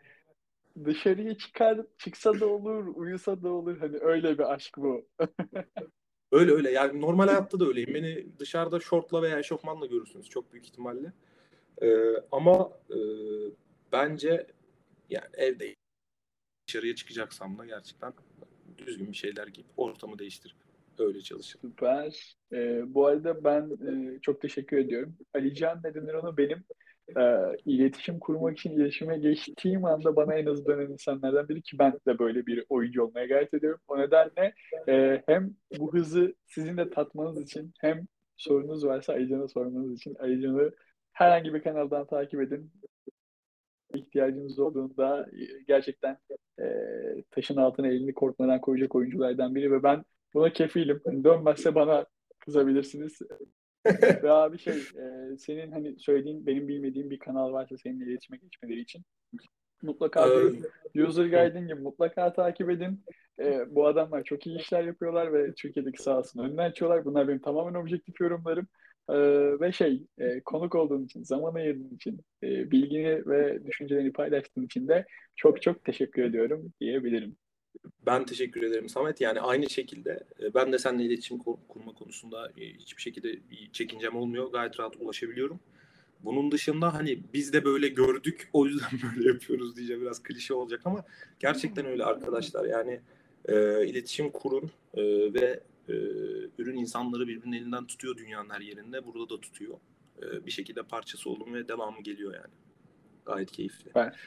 dışarıya 0.84 1.38
çıkar 1.38 1.80
çıksa 1.98 2.40
da 2.40 2.46
olur, 2.46 2.86
uyusa 2.94 3.42
da 3.42 3.48
olur. 3.48 3.78
Hani 3.78 3.98
öyle 4.00 4.38
bir 4.38 4.52
aşk 4.52 4.76
bu. 4.76 5.08
öyle 6.32 6.52
öyle. 6.52 6.70
Yani 6.70 7.00
normal 7.00 7.26
hayatta 7.28 7.60
da 7.60 7.66
öyleyim. 7.66 7.94
Beni 7.94 8.26
dışarıda 8.38 8.80
şortla 8.80 9.22
veya 9.22 9.38
eşofmanla 9.38 9.86
görürsünüz 9.86 10.28
çok 10.28 10.52
büyük 10.52 10.66
ihtimalle. 10.66 11.12
Ee, 11.82 12.04
ama 12.32 12.72
e, 12.90 12.98
bence 13.92 14.46
yani 15.10 15.28
evde 15.34 15.74
dışarıya 16.68 16.94
çıkacaksam 16.94 17.58
da 17.58 17.66
gerçekten 17.66 18.12
düzgün 18.78 19.12
bir 19.12 19.16
şeyler 19.16 19.46
giyip 19.46 19.66
ortamı 19.76 20.18
değiştirip 20.18 20.56
öyle 20.98 21.20
çalışın. 21.20 21.60
Süper. 21.60 22.36
Ee, 22.52 22.82
bu 22.94 23.06
arada 23.06 23.44
ben 23.44 23.70
e, 23.86 24.20
çok 24.20 24.40
teşekkür 24.40 24.76
ediyorum. 24.78 25.16
Alican 25.34 25.80
nedenir 25.84 26.14
onu 26.14 26.36
benim 26.36 26.64
e, 27.16 27.56
iletişim 27.66 28.18
kurmak 28.18 28.58
için 28.58 28.70
iletişime 28.70 29.18
geçtiğim 29.18 29.84
anda 29.84 30.16
bana 30.16 30.34
en 30.34 30.46
hızlı 30.46 30.66
dönen 30.66 30.92
insanlardan 30.92 31.48
biri 31.48 31.62
ki 31.62 31.78
ben 31.78 31.92
de 31.92 32.18
böyle 32.18 32.46
bir 32.46 32.64
oyuncu 32.68 33.04
olmaya 33.04 33.26
gayret 33.26 33.54
ediyorum. 33.54 33.80
O 33.88 33.98
nedenle 33.98 34.54
e, 34.88 35.22
hem 35.26 35.50
bu 35.78 35.92
hızı 35.92 36.34
sizin 36.46 36.76
de 36.76 36.90
tatmanız 36.90 37.42
için 37.42 37.72
hem 37.80 38.06
sorunuz 38.36 38.86
varsa 38.86 39.12
Alican'a 39.12 39.48
sormanız 39.48 39.94
için 39.94 40.14
Alican'ı 40.14 40.70
herhangi 41.12 41.54
bir 41.54 41.62
kanaldan 41.62 42.06
takip 42.06 42.40
edin 42.40 42.70
ihtiyacınız 43.94 44.58
olduğunda 44.58 45.26
e, 45.32 45.62
gerçekten 45.68 46.18
e, 46.60 46.64
taşın 47.30 47.56
altına 47.56 47.88
elini 47.88 48.14
korkmadan 48.14 48.60
koyacak 48.60 48.94
oyunculardan 48.94 49.54
biri 49.54 49.72
ve 49.72 49.82
ben 49.82 50.04
Buna 50.34 50.52
kefilim. 50.52 51.02
Dönmezse 51.24 51.74
bana 51.74 52.06
kızabilirsiniz. 52.38 53.18
Ve 54.22 54.30
abi 54.30 54.58
şey 54.58 54.74
e, 54.74 55.36
senin 55.38 55.72
hani 55.72 55.98
söylediğin 55.98 56.46
benim 56.46 56.68
bilmediğim 56.68 57.10
bir 57.10 57.18
kanal 57.18 57.52
varsa 57.52 57.76
seninle 57.78 58.04
iletişime 58.04 58.38
geçmeleri 58.38 58.80
için 58.80 59.04
mutlaka 59.82 60.26
bir 60.94 61.04
user 61.04 61.24
guide'ini 61.24 61.74
mutlaka 61.74 62.32
takip 62.32 62.70
edin. 62.70 63.04
E, 63.38 63.74
bu 63.74 63.86
adamlar 63.86 64.24
çok 64.24 64.46
iyi 64.46 64.58
işler 64.58 64.84
yapıyorlar 64.84 65.32
ve 65.32 65.54
Türkiye'deki 65.54 66.02
sahasını 66.02 66.42
önüne 66.42 66.62
açıyorlar. 66.62 67.04
Bunlar 67.04 67.28
benim 67.28 67.40
tamamen 67.40 67.80
objektif 67.80 68.20
yorumlarım. 68.20 68.66
E, 69.08 69.16
ve 69.60 69.72
şey 69.72 70.06
e, 70.18 70.40
konuk 70.40 70.74
olduğun 70.74 71.04
için, 71.04 71.22
zaman 71.22 71.54
ayırdığın 71.54 71.94
için, 71.94 72.20
e, 72.42 72.70
bilgini 72.70 73.26
ve 73.26 73.66
düşüncelerini 73.66 74.12
paylaştığın 74.12 74.62
için 74.62 74.88
de 74.88 75.06
çok 75.36 75.62
çok 75.62 75.84
teşekkür 75.84 76.22
ediyorum 76.22 76.72
diyebilirim. 76.80 77.36
Ben 78.06 78.26
teşekkür 78.26 78.62
ederim 78.62 78.88
Samet. 78.88 79.20
Yani 79.20 79.40
aynı 79.40 79.70
şekilde 79.70 80.24
e, 80.42 80.54
ben 80.54 80.72
de 80.72 80.78
seninle 80.78 81.04
iletişim 81.04 81.38
kurma 81.68 81.92
konusunda 81.92 82.52
e, 82.56 82.66
hiçbir 82.74 83.02
şekilde 83.02 83.50
bir 83.50 83.72
çekincem 83.72 84.16
olmuyor. 84.16 84.52
Gayet 84.52 84.80
rahat 84.80 84.96
ulaşabiliyorum. 84.96 85.60
Bunun 86.24 86.52
dışında 86.52 86.94
hani 86.94 87.22
biz 87.32 87.52
de 87.52 87.64
böyle 87.64 87.88
gördük 87.88 88.48
o 88.52 88.66
yüzden 88.66 88.90
böyle 89.16 89.28
yapıyoruz 89.28 89.76
diyeceğim 89.76 90.02
biraz 90.02 90.22
klişe 90.22 90.54
olacak 90.54 90.80
ama 90.84 91.04
gerçekten 91.38 91.86
öyle 91.86 92.04
arkadaşlar. 92.04 92.64
Yani 92.64 93.00
e, 93.44 93.86
iletişim 93.86 94.30
kurun 94.30 94.70
e, 94.94 95.02
ve 95.34 95.60
e, 95.88 95.94
ürün 96.58 96.76
insanları 96.76 97.28
birbirinin 97.28 97.56
elinden 97.56 97.86
tutuyor 97.86 98.16
dünyanın 98.16 98.50
her 98.50 98.60
yerinde. 98.60 99.06
Burada 99.06 99.28
da 99.30 99.40
tutuyor. 99.40 99.78
E, 100.22 100.46
bir 100.46 100.50
şekilde 100.50 100.82
parçası 100.82 101.30
olun 101.30 101.54
ve 101.54 101.68
devamı 101.68 102.02
geliyor 102.02 102.34
yani. 102.34 102.54
Gayet 103.26 103.52
keyifli. 103.52 103.84
Süper. 103.84 104.18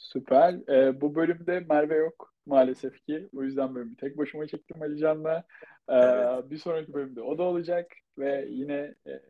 Süper. 0.00 0.54
E, 0.68 1.00
bu 1.00 1.14
bölümde 1.14 1.60
Merve 1.60 1.94
yok 1.96 2.34
maalesef 2.46 3.06
ki. 3.06 3.28
O 3.36 3.42
yüzden 3.42 3.74
bölümü 3.74 3.96
tek 3.96 4.18
başıma 4.18 4.46
çektim 4.46 4.82
Ali 4.82 4.98
Can'la. 4.98 5.44
Ee, 5.88 5.94
evet. 5.94 6.50
Bir 6.50 6.58
sonraki 6.58 6.92
bölümde 6.92 7.22
o 7.22 7.38
da 7.38 7.42
olacak 7.42 7.86
ve 8.18 8.46
yine 8.50 8.94
e, 9.06 9.20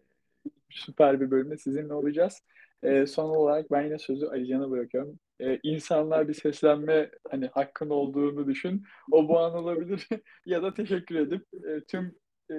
süper 0.70 1.20
bir 1.20 1.30
bölümde 1.30 1.56
sizinle 1.56 1.94
olacağız. 1.94 2.42
E, 2.82 3.06
son 3.06 3.30
olarak 3.30 3.70
ben 3.70 3.82
yine 3.82 3.98
sözü 3.98 4.26
Ali 4.26 4.46
Can'a 4.46 4.70
bırakıyorum. 4.70 5.18
E, 5.40 5.58
insanlar 5.62 6.28
bir 6.28 6.34
seslenme 6.34 7.10
hani 7.30 7.46
hakkın 7.46 7.90
olduğunu 7.90 8.46
düşün. 8.46 8.82
O 9.12 9.28
bu 9.28 9.38
an 9.38 9.54
olabilir 9.54 10.08
ya 10.46 10.62
da 10.62 10.74
teşekkür 10.74 11.14
edip 11.14 11.42
e, 11.68 11.80
tüm 11.80 12.14
e, 12.50 12.56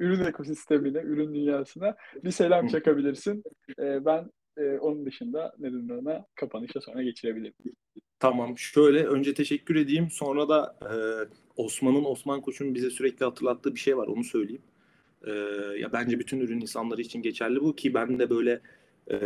ürün 0.00 0.24
ekosistemine, 0.24 0.98
ürün 0.98 1.34
dünyasına 1.34 1.96
bir 2.24 2.30
selam 2.30 2.66
çakabilirsin. 2.68 3.42
E, 3.78 4.04
ben 4.04 4.30
e, 4.56 4.78
onun 4.78 5.06
dışında 5.06 5.54
neden 5.58 5.88
ona 5.88 6.26
kapanışa 6.34 6.80
sonra 6.80 7.02
geçirebilirim. 7.02 7.54
Tamam. 8.20 8.58
Şöyle 8.58 9.04
önce 9.06 9.34
teşekkür 9.34 9.76
edeyim. 9.76 10.08
Sonra 10.10 10.48
da 10.48 10.78
e, 10.82 10.94
Osman'ın, 11.56 12.04
Osman 12.04 12.40
Koç'un 12.40 12.74
bize 12.74 12.90
sürekli 12.90 13.24
hatırlattığı 13.24 13.74
bir 13.74 13.80
şey 13.80 13.96
var. 13.96 14.06
Onu 14.06 14.24
söyleyeyim. 14.24 14.62
E, 15.26 15.30
ya 15.78 15.92
bence 15.92 16.18
bütün 16.18 16.40
ürün 16.40 16.60
insanları 16.60 17.00
için 17.00 17.22
geçerli 17.22 17.60
bu 17.60 17.76
ki 17.76 17.94
ben 17.94 18.18
de 18.18 18.30
böyle 18.30 18.60
e, 19.10 19.16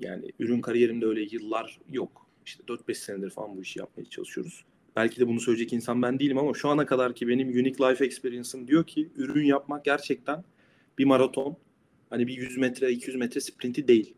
yani 0.00 0.32
ürün 0.38 0.60
kariyerimde 0.60 1.06
öyle 1.06 1.20
yıllar 1.30 1.78
yok. 1.90 2.26
İşte 2.46 2.64
4-5 2.64 2.94
senedir 2.94 3.30
falan 3.30 3.56
bu 3.56 3.62
işi 3.62 3.78
yapmaya 3.78 4.04
çalışıyoruz. 4.04 4.64
Belki 4.96 5.20
de 5.20 5.28
bunu 5.28 5.40
söyleyecek 5.40 5.72
insan 5.72 6.02
ben 6.02 6.18
değilim 6.18 6.38
ama 6.38 6.54
şu 6.54 6.68
ana 6.68 6.86
kadar 6.86 7.14
ki 7.14 7.28
benim 7.28 7.48
unique 7.48 7.90
life 7.90 8.04
experience'ım 8.04 8.68
diyor 8.68 8.86
ki 8.86 9.10
ürün 9.16 9.44
yapmak 9.44 9.84
gerçekten 9.84 10.44
bir 10.98 11.04
maraton. 11.04 11.56
Hani 12.10 12.26
bir 12.26 12.36
100 12.36 12.56
metre, 12.58 12.90
200 12.90 13.16
metre 13.16 13.40
sprinti 13.40 13.88
değil. 13.88 14.14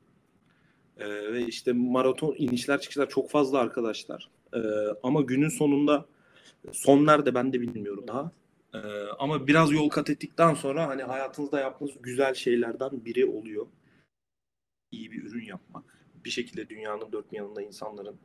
Ee, 0.98 1.32
ve 1.32 1.46
işte 1.46 1.72
maraton 1.72 2.34
inişler 2.38 2.80
çıkışlar 2.80 3.08
çok 3.08 3.30
fazla 3.30 3.58
arkadaşlar. 3.58 4.30
Ee, 4.54 4.58
ama 5.02 5.20
günün 5.20 5.48
sonunda 5.48 6.06
son 6.72 7.06
nerede 7.06 7.34
ben 7.34 7.52
de 7.52 7.60
bilmiyorum 7.60 8.04
daha. 8.08 8.32
Ee, 8.74 8.78
ama 9.18 9.46
biraz 9.46 9.72
yol 9.72 9.88
kat 9.88 10.10
ettikten 10.10 10.54
sonra 10.54 10.88
hani 10.88 11.02
hayatınızda 11.02 11.60
yaptığınız 11.60 11.92
güzel 12.02 12.34
şeylerden 12.34 13.04
biri 13.04 13.26
oluyor. 13.26 13.66
İyi 14.92 15.12
bir 15.12 15.24
ürün 15.24 15.44
yapmak. 15.44 15.84
Bir 16.24 16.30
şekilde 16.30 16.68
dünyanın 16.68 17.12
dört 17.12 17.32
bir 17.32 17.36
yanında 17.36 17.62
insanların 17.62 18.16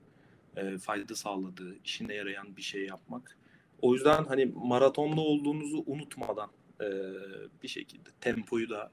e, 0.56 0.78
fayda 0.78 1.16
sağladığı, 1.16 1.76
işine 1.84 2.14
yarayan 2.14 2.58
bir 2.58 2.62
şey 2.62 2.86
yapmak. 2.86 3.38
O 3.82 3.94
yüzden 3.94 4.24
hani 4.24 4.46
maratonda 4.56 5.22
olduğunuzu 5.22 5.84
unutmadan 5.86 6.50
e, 6.82 6.88
bir 7.64 7.68
şekilde 7.68 8.10
tempoyu 8.22 8.70
da 8.70 8.92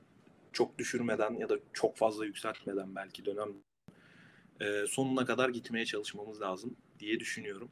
çok 0.53 0.79
düşürmeden 0.79 1.35
ya 1.35 1.49
da 1.49 1.59
çok 1.73 1.97
fazla 1.97 2.27
yükseltmeden 2.27 2.95
belki 2.95 3.25
dönem 3.25 3.49
e, 4.61 4.87
sonuna 4.87 5.25
kadar 5.25 5.49
gitmeye 5.49 5.85
çalışmamız 5.85 6.41
lazım 6.41 6.77
diye 6.99 7.21
düşünüyorum. 7.21 7.71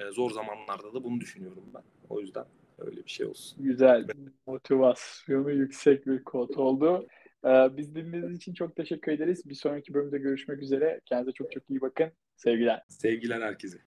E, 0.00 0.10
zor 0.10 0.30
zamanlarda 0.30 0.94
da 0.94 1.04
bunu 1.04 1.20
düşünüyorum 1.20 1.64
ben. 1.74 1.82
O 2.08 2.20
yüzden 2.20 2.44
öyle 2.78 3.04
bir 3.04 3.10
şey 3.10 3.26
olsun. 3.26 3.64
Güzel. 3.64 4.06
Motivasyonu 4.46 5.50
yüksek 5.50 6.06
bir 6.06 6.24
kod 6.24 6.54
oldu. 6.54 7.06
Ee, 7.44 7.48
biz 7.76 7.94
dinlediğiniz 7.94 8.36
için 8.36 8.54
çok 8.54 8.76
teşekkür 8.76 9.12
ederiz. 9.12 9.48
Bir 9.48 9.54
sonraki 9.54 9.94
bölümde 9.94 10.18
görüşmek 10.18 10.62
üzere. 10.62 11.00
Kendinize 11.06 11.32
çok 11.32 11.52
çok 11.52 11.70
iyi 11.70 11.80
bakın. 11.80 12.12
Sevgiler. 12.36 12.82
Sevgiler 12.88 13.40
herkese. 13.40 13.78